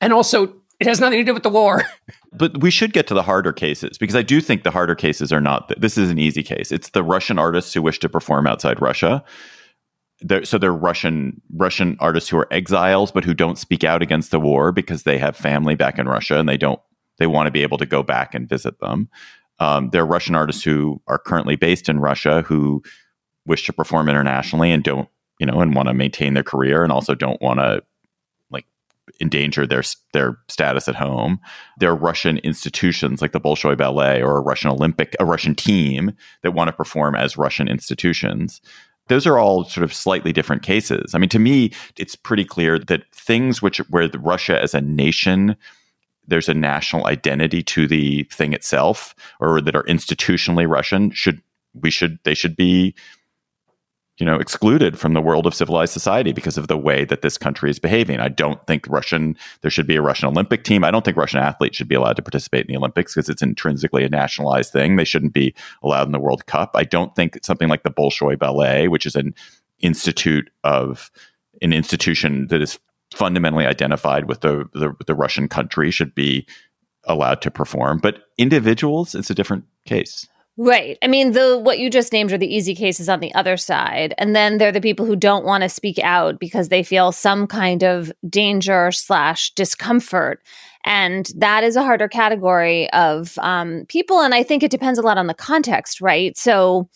[0.00, 1.82] And also it has nothing to do with the war.
[2.32, 5.32] but we should get to the harder cases because I do think the harder cases
[5.32, 5.72] are not.
[5.80, 6.70] This is an easy case.
[6.70, 9.24] It's the Russian artists who wish to perform outside Russia.
[10.20, 14.30] They're, so they're Russian Russian artists who are exiles, but who don't speak out against
[14.30, 16.80] the war because they have family back in Russia and they don't.
[17.18, 19.08] They want to be able to go back and visit them.
[19.58, 22.82] Um, there are Russian artists who are currently based in Russia who
[23.46, 25.08] wish to perform internationally and don't,
[25.38, 27.82] you know, and want to maintain their career and also don't want to
[29.20, 31.40] endanger their their status at home.
[31.78, 36.12] There are Russian institutions like the Bolshoi Ballet or a Russian Olympic, a Russian team
[36.42, 38.60] that want to perform as Russian institutions.
[39.08, 41.14] Those are all sort of slightly different cases.
[41.14, 45.56] I mean, to me, it's pretty clear that things which where Russia as a nation
[46.28, 51.40] there's a national identity to the thing itself or that are institutionally Russian should
[51.74, 52.94] we should they should be
[54.18, 57.36] you know, excluded from the world of civilized society because of the way that this
[57.36, 58.18] country is behaving.
[58.18, 60.84] I don't think Russian there should be a Russian Olympic team.
[60.84, 63.42] I don't think Russian athletes should be allowed to participate in the Olympics because it's
[63.42, 64.96] intrinsically a nationalized thing.
[64.96, 66.70] They shouldn't be allowed in the World Cup.
[66.74, 69.34] I don't think something like the Bolshoi Ballet, which is an
[69.80, 71.10] institute of
[71.60, 72.78] an institution that is
[73.14, 76.46] fundamentally identified with the, the, the Russian country, should be
[77.04, 77.98] allowed to perform.
[77.98, 80.26] But individuals, it's a different case.
[80.58, 80.96] Right.
[81.02, 84.14] I mean, the what you just named are the easy cases on the other side.
[84.16, 87.12] And then there are the people who don't want to speak out because they feel
[87.12, 90.42] some kind of danger slash discomfort.
[90.84, 94.20] And that is a harder category of um, people.
[94.22, 96.34] And I think it depends a lot on the context, right?
[96.38, 96.88] So,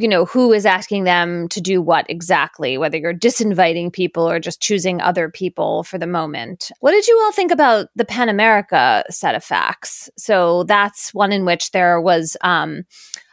[0.00, 4.38] you know, who is asking them to do what exactly, whether you're disinviting people or
[4.38, 6.70] just choosing other people for the moment.
[6.80, 10.10] What did you all think about the PEN America set of facts?
[10.16, 12.84] So that's one in which there was um,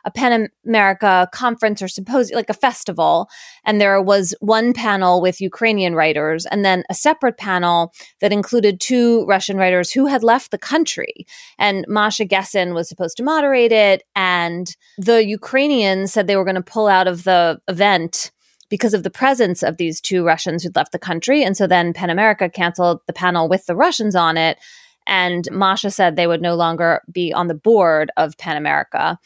[0.05, 3.29] a PEN America conference or symposium, like a festival.
[3.63, 8.79] And there was one panel with Ukrainian writers and then a separate panel that included
[8.79, 11.25] two Russian writers who had left the country.
[11.57, 14.03] And Masha Gessen was supposed to moderate it.
[14.15, 18.31] And the Ukrainians said they were going to pull out of the event
[18.69, 21.43] because of the presence of these two Russians who'd left the country.
[21.43, 24.57] And so then PEN America canceled the panel with the Russians on it.
[25.05, 29.19] And Masha said they would no longer be on the board of PEN America.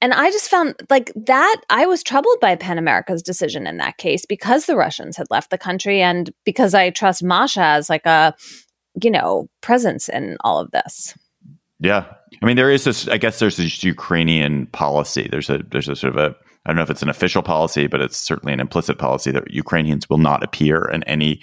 [0.00, 3.96] And I just found like that, I was troubled by PEN America's decision in that
[3.96, 8.04] case because the Russians had left the country and because I trust Masha as like
[8.04, 8.34] a,
[9.02, 11.14] you know, presence in all of this.
[11.80, 12.04] Yeah.
[12.42, 15.28] I mean, there is this, I guess there's this Ukrainian policy.
[15.30, 17.86] There's a, there's a sort of a, I don't know if it's an official policy,
[17.86, 21.40] but it's certainly an implicit policy that Ukrainians will not appear in any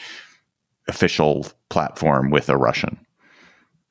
[0.88, 3.00] official platform with a Russian.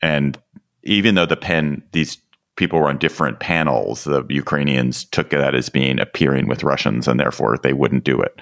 [0.02, 0.38] And
[0.82, 2.18] even though the pen, these
[2.62, 7.18] people were on different panels, the Ukrainians took that as being appearing with Russians, and
[7.18, 8.40] therefore they wouldn't do it.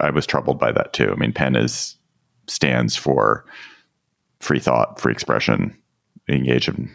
[0.00, 1.12] I was troubled by that too.
[1.12, 1.96] I mean, PEN is
[2.48, 3.44] stands for
[4.40, 5.78] free thought, free expression,
[6.28, 6.90] engage in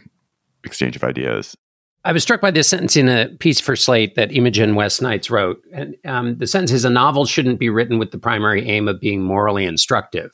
[0.65, 1.55] exchange of ideas.
[2.03, 5.31] I was struck by this sentence in a piece for Slate that Imogen West Knights
[5.31, 5.61] wrote.
[5.71, 8.99] And um, the sentence is a novel shouldn't be written with the primary aim of
[8.99, 10.31] being morally instructive.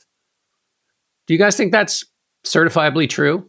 [1.28, 2.04] Do you guys think that's
[2.44, 3.48] certifiably true?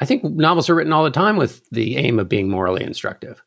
[0.00, 3.42] I think novels are written all the time with the aim of being morally instructive.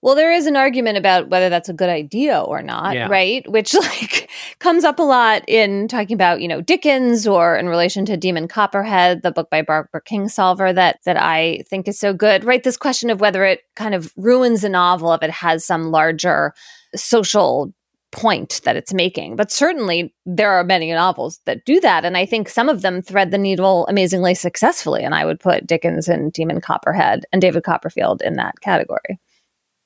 [0.00, 3.08] Well, there is an argument about whether that's a good idea or not, Yeah.
[3.08, 3.48] right?
[3.50, 4.30] Which like
[4.60, 8.46] comes up a lot in talking about, you know, Dickens or in relation to Demon
[8.46, 12.62] Copperhead, the book by Barbara Kingsolver that that I think is so good, right?
[12.62, 16.52] This question of whether it kind of ruins a novel if it has some larger
[16.94, 17.72] social
[18.10, 19.36] point that it's making.
[19.36, 22.04] But certainly there are many novels that do that.
[22.04, 25.04] And I think some of them thread the needle amazingly successfully.
[25.04, 29.18] And I would put Dickens and Demon Copperhead and David Copperfield in that category.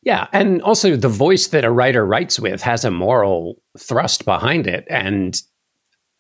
[0.04, 4.66] Yeah, and also the voice that a writer writes with has a moral thrust behind
[4.66, 5.40] it, and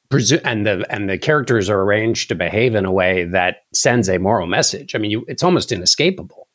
[0.08, 4.08] presu- and the and the characters are arranged to behave in a way that sends
[4.08, 4.94] a moral message.
[4.94, 6.48] I mean, you, it's almost inescapable.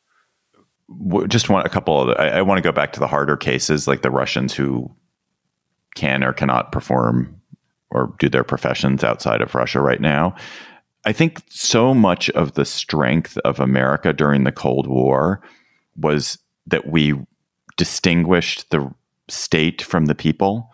[1.26, 3.86] Just want a couple of, I, I want to go back to the harder cases,
[3.86, 4.90] like the Russians who
[5.94, 7.40] can or cannot perform
[7.90, 10.34] or do their professions outside of Russia right now.
[11.04, 15.40] I think so much of the strength of America during the Cold War
[15.96, 17.14] was that we
[17.76, 18.92] distinguished the
[19.28, 20.70] state from the people,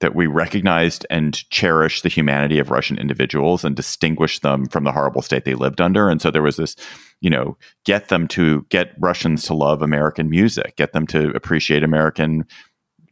[0.00, 4.92] that we recognized and cherished the humanity of Russian individuals and distinguished them from the
[4.92, 6.08] horrible state they lived under.
[6.08, 6.76] And so there was this,
[7.20, 11.82] you know, get them to get Russians to love American music, get them to appreciate
[11.82, 12.44] American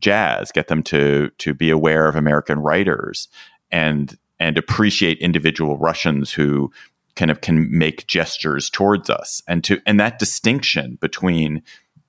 [0.00, 3.28] jazz, get them to to be aware of American writers
[3.70, 6.70] and and appreciate individual Russians who
[7.14, 9.42] kind of can make gestures towards us.
[9.48, 11.62] And to and that distinction between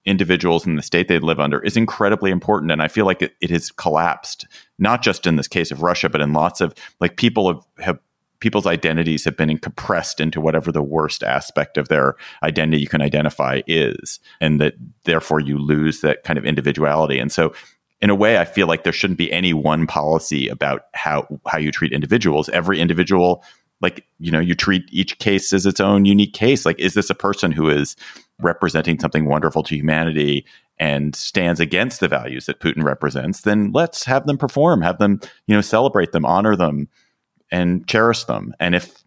[0.06, 2.72] individuals in the state they live under is incredibly important.
[2.72, 6.08] And i feel like it, it has collapsed not just in this case of russia
[6.08, 8.00] but in lots of like people have, have
[8.40, 13.02] people's identities have been compressed into whatever the worst aspect of their identity you can
[13.02, 14.76] identify is and that
[15.06, 17.20] therefore you lose that kind of individuality.
[17.20, 17.54] And so
[18.02, 21.58] in a way i feel like there shouldn't be any one policy about how how
[21.58, 23.43] you treat individuals every individual
[23.82, 27.10] like you know you treat each case as its own unique case like is this
[27.10, 27.95] a person who is
[28.39, 30.45] representing something wonderful to humanity
[30.80, 35.20] and stands against the values that Putin represents, then let's have them perform, have them,
[35.48, 36.88] you know, celebrate them, honor them,
[37.52, 38.54] and cherish them.
[38.60, 39.04] And if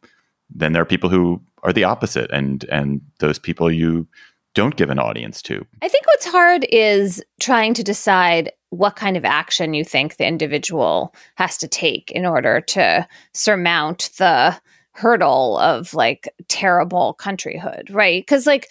[0.52, 4.08] then there are people who are the opposite, and and those people you
[4.54, 5.64] don't give an audience to.
[5.80, 10.26] I think what's hard is trying to decide what kind of action you think the
[10.26, 14.58] individual has to take in order to surmount the
[14.92, 18.22] hurdle of like terrible countryhood, right?
[18.22, 18.68] Because like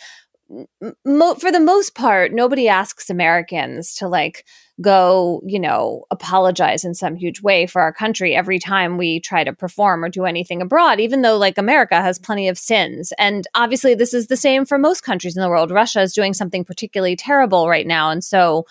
[1.05, 4.45] mo- for the most part, nobody asks Americans to like
[4.81, 9.43] go, you know, apologize in some huge way for our country every time we try
[9.43, 13.11] to perform or do anything abroad, even though like America has plenty of sins.
[13.17, 15.71] And obviously, this is the same for most countries in the world.
[15.71, 18.09] Russia is doing something particularly terrible right now.
[18.09, 18.65] And so,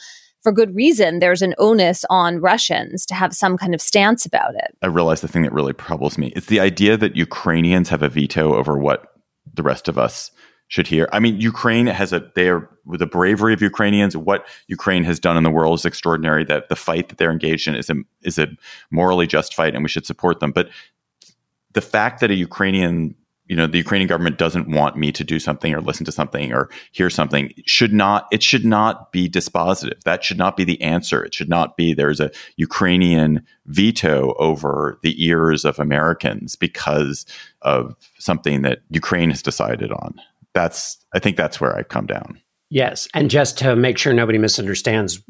[0.49, 4.55] for good reason, there's an onus on Russians to have some kind of stance about
[4.55, 4.74] it.
[4.80, 8.09] I realize the thing that really troubles me is the idea that Ukrainians have a
[8.09, 9.12] veto over what
[9.53, 10.30] the rest of us
[10.68, 11.07] should hear.
[11.12, 14.16] I mean, Ukraine has a they are with the bravery of Ukrainians.
[14.16, 16.46] What Ukraine has done in the world is extraordinary.
[16.46, 18.49] That the fight that they're engaged in is a is a
[18.90, 20.53] morally just fight, and we should support them.
[20.53, 20.70] But
[21.74, 23.14] the fact that a Ukrainian
[23.49, 26.53] you know the Ukrainian government doesn't want me to do something or listen to something
[26.53, 30.01] or hear something should not it should not be dispositive.
[30.03, 31.24] That should not be the answer.
[31.24, 37.26] It should not be there's a Ukrainian veto over the ears of Americans because
[37.62, 40.20] of something that Ukraine has decided on.
[40.55, 42.40] That's I think that's where I come down.
[42.70, 45.22] Yes, and just to make sure nobody misunderstands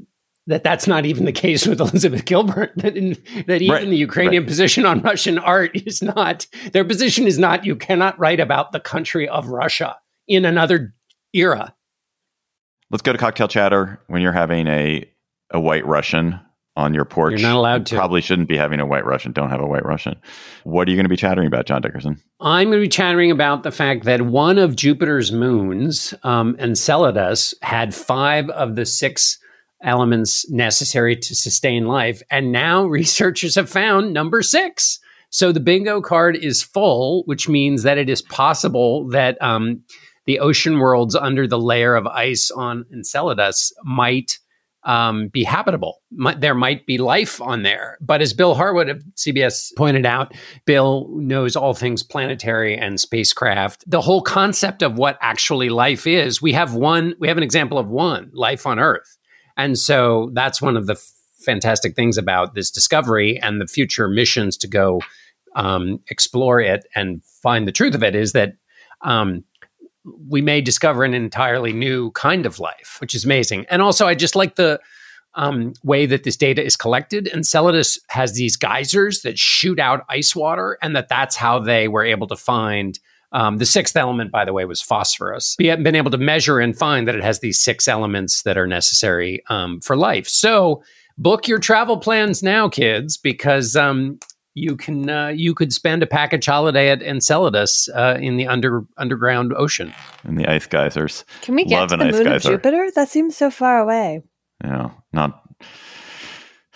[0.49, 2.73] that that's not even the case with Elizabeth Gilbert.
[2.77, 4.49] That in, that even Right, the Ukrainian right.
[4.49, 8.81] position on Russian art is not their position is not you cannot write about the
[8.81, 9.97] country of Russia
[10.27, 10.95] in another
[11.33, 11.75] era.
[12.91, 15.09] let's go to cocktail chatter when you're having a
[15.51, 16.41] a white Russian
[16.77, 17.97] on your porch You're not allowed to.
[17.97, 20.15] probably shouldn't be having a white Russian don't have a white Russian
[20.65, 23.31] what are you going to be chattering about John Dickerson I'm going to be chattering
[23.31, 29.39] about the fact that one of Jupiter's moons, um, Enceladus, had five of the six
[29.83, 32.23] elements necessary to sustain life.
[32.31, 34.99] And now researchers have found number six.
[35.31, 39.83] So the bingo card is full, which means that it is possible that um,
[40.25, 44.39] the ocean worlds under the layer of ice on Enceladus might
[44.85, 46.01] um, be habitable.
[46.11, 47.99] Might, there might be life on there.
[48.01, 50.33] But as Bill Harwood of CBS pointed out,
[50.65, 53.85] Bill knows all things planetary and spacecraft.
[53.87, 57.79] The whole concept of what actually life is, we have one, we have an example
[57.79, 59.18] of one life on Earth.
[59.59, 64.09] And so that's one of the f- fantastic things about this discovery and the future
[64.09, 65.01] missions to go
[65.57, 68.55] um, explore it and find the truth of it is that
[69.03, 69.45] um,
[70.29, 73.67] we may discover an entirely new kind of life, which is amazing.
[73.69, 74.81] And also, I just like the
[75.35, 77.29] um, way that this data is collected.
[77.29, 82.05] Enceladus has these geysers that shoot out ice water, and that that's how they were
[82.05, 82.99] able to find.
[83.33, 85.55] Um, the sixth element, by the way, was phosphorus.
[85.59, 88.57] We have been able to measure and find that it has these six elements that
[88.57, 90.27] are necessary um, for life.
[90.29, 90.83] So,
[91.19, 94.19] book your travel plans now, kids, because um,
[94.55, 98.85] you can uh, you could spend a package holiday at Enceladus uh, in the under
[98.97, 99.93] underground ocean.
[100.25, 102.43] and the ice geysers Can we get Love to an the ice moon of.
[102.43, 102.91] Jupiter?
[102.95, 104.23] That seems so far away.
[104.65, 105.43] you know not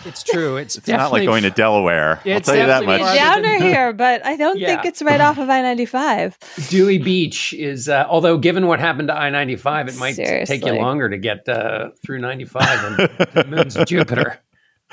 [0.04, 0.56] It's true.
[0.56, 3.58] It's, it's not like going to Delaware I'll tell you that definitely much farther Downer
[3.58, 4.68] than- here, but I don't Yeah.
[4.68, 6.36] think it's right off of I ninety five.
[6.68, 10.64] Dewey Beach is, uh, although given what happened to I ninety five, it might take
[10.64, 12.96] you longer to get uh, through ninety five than
[13.34, 14.38] the moons of Jupiter.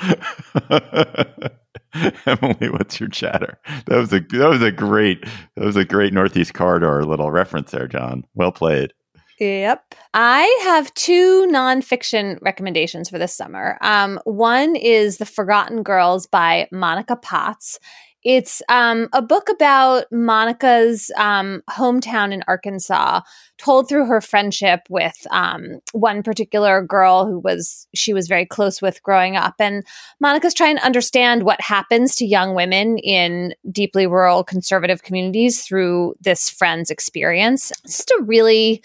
[2.26, 3.58] Emily, what's your chatter?
[3.86, 5.24] That was a that was a great
[5.56, 8.24] that was a great Northeast Corridor little reference there, John.
[8.34, 8.92] Well played.
[9.40, 9.94] Yep.
[10.12, 13.78] I have two nonfiction recommendations for this summer.
[13.80, 17.78] Um, one is The Forgotten Girls by Monica Potts.
[18.22, 23.22] It's um, a book about Monica's um, hometown in Arkansas,
[23.56, 28.82] told through her friendship with um, one particular girl who was she was very close
[28.82, 29.54] with growing up.
[29.58, 29.86] And
[30.20, 36.14] Monica's trying to understand what happens to young women in deeply rural conservative communities through
[36.20, 37.70] this friend's experience.
[37.84, 38.82] It's just a really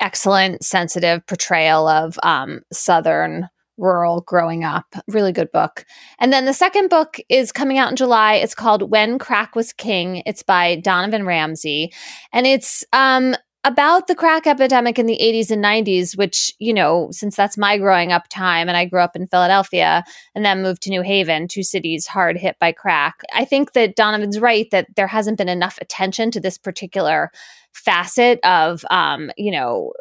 [0.00, 4.94] excellent, sensitive portrayal of um, Southern rural growing up.
[5.08, 5.84] Really good book.
[6.18, 8.34] And then the second book is coming out in July.
[8.34, 10.22] It's called When Crack Was King.
[10.26, 11.92] It's by Donovan Ramsey.
[12.32, 13.34] And it's um,
[13.64, 17.76] about the crack epidemic in the 80s and 90s, which, you know, since that's my
[17.76, 20.02] growing up time, and I grew up in Philadelphia
[20.34, 23.20] and then moved to New Haven, two cities hard hit by crack.
[23.34, 27.30] I think that Donovan's right that there hasn't been enough attention to this particular
[27.72, 29.92] facet of, um, you know,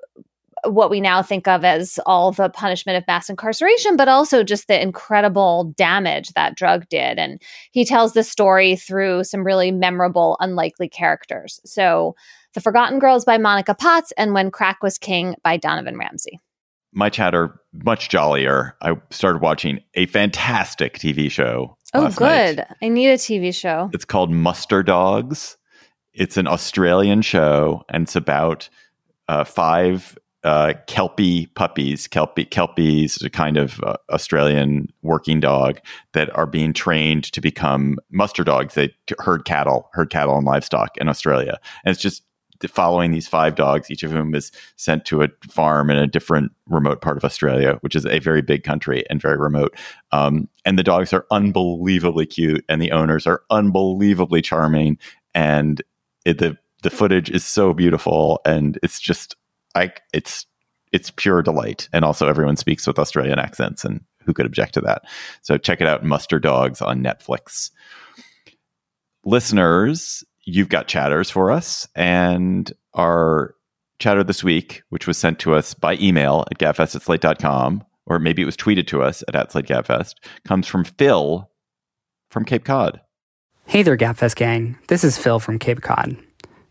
[0.65, 4.67] what we now think of as all the punishment of mass incarceration, but also just
[4.67, 7.17] the incredible damage that drug did.
[7.17, 7.41] And
[7.71, 11.59] he tells the story through some really memorable, unlikely characters.
[11.65, 12.15] So,
[12.53, 16.39] The Forgotten Girls by Monica Potts and When Crack Was King by Donovan Ramsey.
[16.91, 18.75] My chatter much jollier.
[18.81, 21.77] I started watching a fantastic TV show.
[21.93, 22.55] Oh, last night.
[22.55, 22.65] good.
[22.81, 23.89] I need a TV show.
[23.93, 25.57] It's called Muster Dogs.
[26.13, 28.69] It's an Australian show, and it's about
[29.27, 32.07] uh, five uh, Kelpie puppies.
[32.07, 35.79] Kelpie Kelpies is a kind of uh, Australian working dog
[36.13, 38.73] that are being trained to become muster dogs.
[38.73, 42.23] They herd cattle, herd cattle and livestock in Australia, and it's just
[42.67, 46.51] following these five dogs, each of whom is sent to a farm in a different
[46.67, 49.75] remote part of Australia, which is a very big country and very remote.
[50.11, 54.97] Um, and the dogs are unbelievably cute, and the owners are unbelievably charming,
[55.33, 55.81] and
[56.25, 59.35] it, the the footage is so beautiful, and it's just
[59.75, 60.45] like it's
[60.91, 61.87] it's pure delight.
[61.93, 65.03] And also, everyone speaks with Australian accents, and who could object to that?
[65.41, 67.71] So check it out, Muster Dogs on Netflix.
[69.25, 73.55] Listeners, you've got chatters for us, and our
[73.99, 78.19] chatter this week, which was sent to us by email at gabfest at slate.com, or
[78.19, 80.15] maybe it was tweeted to us at, at slategabfest,
[80.47, 81.49] comes from Phil
[82.31, 83.01] from Cape Cod.
[83.65, 84.77] Hey there, Gabfest gang.
[84.87, 86.17] This is Phil from Cape Cod.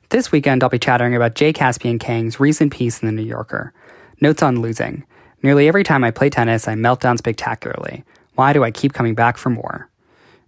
[0.09, 3.72] This weekend, I'll be chattering about Jay Caspian Kang's recent piece in The New Yorker
[4.20, 5.05] Notes on Losing.
[5.43, 8.05] Nearly every time I play tennis, I melt down spectacularly.
[8.35, 9.89] Why do I keep coming back for more?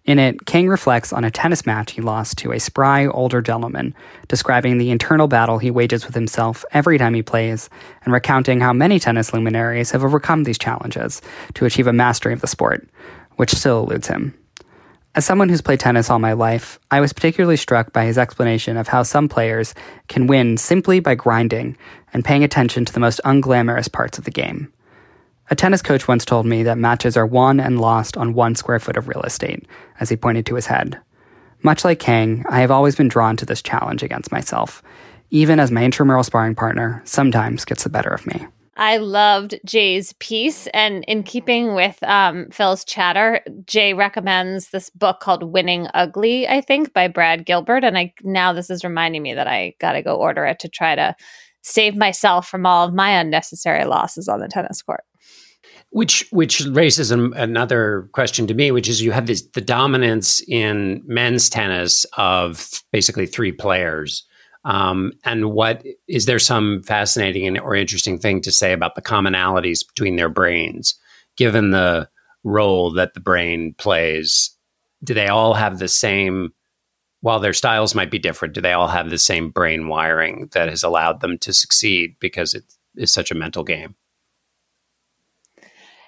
[0.07, 3.95] In it, Kang reflects on a tennis match he lost to a spry older gentleman,
[4.29, 7.69] describing the internal battle he wages with himself every time he plays,
[8.05, 11.21] and recounting how many tennis luminaries have overcome these challenges
[11.55, 12.89] to achieve a mastery of the sport,
[13.37, 14.35] which still eludes him.
[15.15, 18.77] As someone who's played tennis all my life, I was particularly struck by his explanation
[18.77, 19.75] of how some players
[20.09, 21.77] can win simply by grinding
[22.13, 24.73] and paying attention to the most unglamorous parts of the game.
[25.53, 28.79] A tennis coach once told me that matches are won and lost on one square
[28.79, 29.67] foot of real estate,
[29.99, 31.01] as he pointed to his head.
[31.63, 34.81] Much like Kang, I have always been drawn to this challenge against myself,
[35.31, 38.47] even as my intramural sparring partner sometimes gets the better of me.
[38.77, 40.67] I loved Jay's piece.
[40.69, 46.61] And in keeping with um, Phil's chatter, Jay recommends this book called Winning Ugly, I
[46.63, 47.85] think, by Brad Gilbert.
[47.85, 50.69] And I now this is reminding me that I got to go order it to
[50.69, 51.15] try to
[51.61, 55.05] save myself from all of my unnecessary losses on the tennis court.
[55.93, 60.41] Which which raises an, another question to me, which is you have this the dominance
[60.47, 64.25] in men's tennis of basically three players.
[64.65, 69.87] Um, and what is there some fascinating or interesting thing to say about the commonalities
[69.87, 70.95] between their brains,
[71.37, 72.09] given the
[72.45, 74.51] role that the brain plays?
[75.03, 76.53] Do they all have the same?
[77.23, 80.69] While their styles might be different, do they all have the same brain wiring that
[80.69, 82.65] has allowed them to succeed because it
[82.97, 83.95] is such a mental game?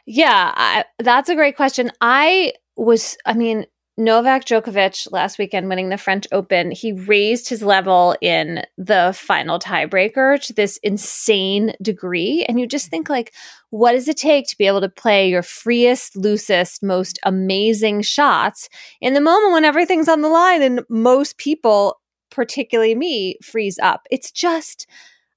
[0.07, 1.91] Yeah, I, that's a great question.
[2.01, 3.67] I was, I mean,
[3.99, 9.59] Novak Djokovic last weekend winning the French Open, he raised his level in the final
[9.59, 12.45] tiebreaker to this insane degree.
[12.49, 13.35] And you just think, like,
[13.71, 18.69] what does it take to be able to play your freest, loosest, most amazing shots
[19.01, 22.01] in the moment when everything's on the line and most people,
[22.31, 24.07] particularly me, freeze up?
[24.11, 24.87] It's just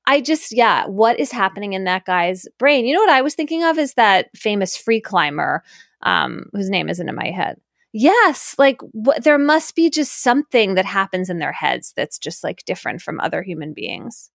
[0.08, 2.86] I just, yeah, what is happening in that guy's brain?
[2.86, 5.64] You know what I was thinking of is that famous free climber,
[6.04, 7.60] um, whose name isn't in my head.
[7.92, 12.44] Yes, like wh- there must be just something that happens in their heads that's just
[12.44, 14.30] like different from other human beings.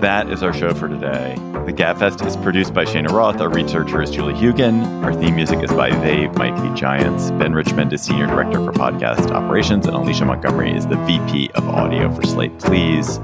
[0.00, 1.36] That is our show for today.
[1.64, 3.40] The Gabfest is produced by Shayna Roth.
[3.40, 5.02] Our researcher is Julie Huygen.
[5.02, 7.30] Our theme music is by They Might Be Giants.
[7.30, 11.66] Ben Richmond is Senior Director for Podcast Operations, and Alicia Montgomery is the VP of
[11.66, 12.58] Audio for Slate.
[12.58, 13.16] Please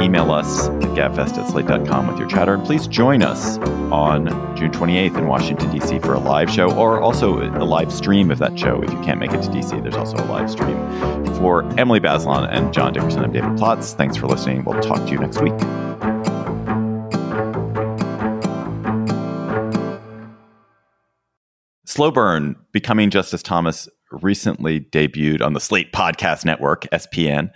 [0.00, 2.54] email us at gabfest at slate.com with your chatter.
[2.54, 3.58] And please join us
[3.92, 4.26] on
[4.56, 6.00] June 28th in Washington, D.C.
[6.00, 8.82] for a live show or also a live stream of that show.
[8.82, 10.76] If you can't make it to D.C., there's also a live stream.
[11.36, 13.94] For Emily Bazelon and John Dickerson, I'm David Plotz.
[13.94, 14.64] Thanks for listening.
[14.64, 15.54] We'll talk to you next week.
[21.96, 27.50] Slow Burn, Becoming Justice Thomas, recently debuted on the Slate Podcast Network, SPN.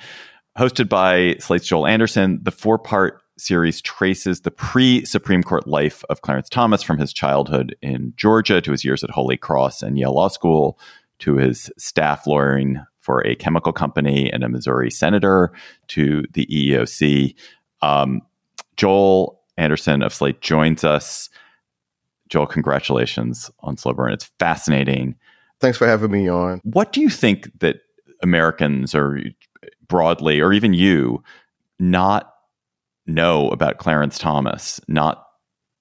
[0.59, 6.03] Hosted by Slate's Joel Anderson, the four part series traces the pre Supreme Court life
[6.09, 9.99] of Clarence Thomas from his childhood in Georgia to his years at Holy Cross and
[9.99, 10.78] Yale Law School
[11.18, 15.53] to his staff lawyering for a chemical company and a Missouri senator
[15.88, 17.34] to the EEOC.
[17.82, 18.22] Um,
[18.78, 21.28] Joel Anderson of Slate joins us.
[22.30, 24.12] Joel, congratulations on Slow Burn.
[24.12, 25.16] It's fascinating.
[25.60, 26.60] Thanks for having me on.
[26.64, 27.80] What do you think that
[28.22, 29.20] Americans or
[29.88, 31.22] broadly, or even you,
[31.78, 32.32] not
[33.06, 35.26] know about Clarence Thomas, not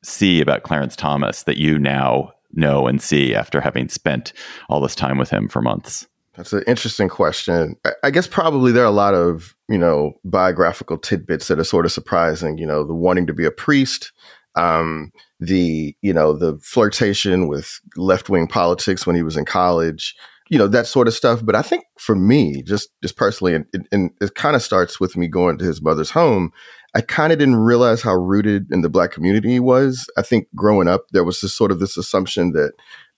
[0.03, 4.33] see about Clarence Thomas that you now know and see after having spent
[4.69, 6.07] all this time with him for months?
[6.35, 7.75] That's an interesting question.
[8.03, 11.85] I guess probably there are a lot of, you know, biographical tidbits that are sort
[11.85, 12.57] of surprising.
[12.57, 14.13] You know, the wanting to be a priest,
[14.59, 20.15] um, the, you know, the flirtation with left wing politics when he was in college,
[20.49, 21.45] you know, that sort of stuff.
[21.45, 25.15] But I think for me, just just personally, and, and it kind of starts with
[25.15, 26.51] me going to his mother's home.
[26.93, 30.09] I kind of didn't realize how rooted in the black community he was.
[30.17, 32.73] I think growing up, there was this sort of this assumption that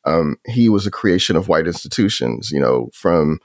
[0.06, 3.40] um, he was a creation of white institutions, you know, from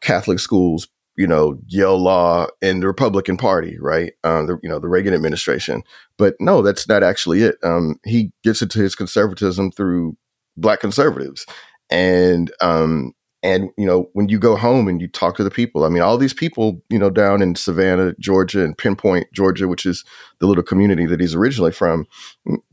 [0.00, 4.12] Catholic schools, you know, Yale Law and the Republican Party, right?
[4.24, 5.82] Um, the, you know, the Reagan administration.
[6.18, 7.56] But no, that's not actually it.
[7.62, 10.16] Um, he gets into his conservatism through
[10.56, 11.46] black conservatives.
[11.90, 13.12] And um,
[13.42, 16.02] and, you know, when you go home and you talk to the people, I mean,
[16.02, 20.04] all these people, you know, down in Savannah, Georgia, and Pinpoint, Georgia, which is
[20.40, 22.08] the little community that he's originally from,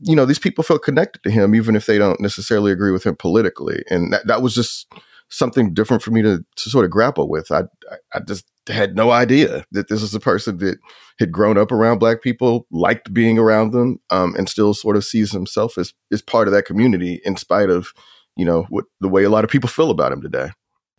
[0.00, 3.04] you know, these people feel connected to him, even if they don't necessarily agree with
[3.04, 3.84] him politically.
[3.88, 4.92] And that, that was just
[5.34, 7.50] something different for me to, to sort of grapple with.
[7.50, 7.64] I,
[8.12, 10.78] I just had no idea that this is a person that
[11.18, 15.04] had grown up around black people, liked being around them, um, and still sort of
[15.04, 17.92] sees himself as as part of that community, in spite of
[18.36, 20.50] you know what the way a lot of people feel about him today.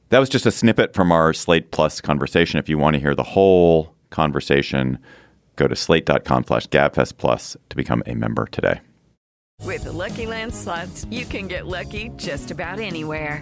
[0.09, 2.59] That was just a snippet from our Slate Plus conversation.
[2.59, 4.99] If you want to hear the whole conversation,
[5.55, 8.81] go to slate.com slash gabfest plus to become a member today.
[9.63, 13.41] With the Lucky Land slots, you can get lucky just about anywhere.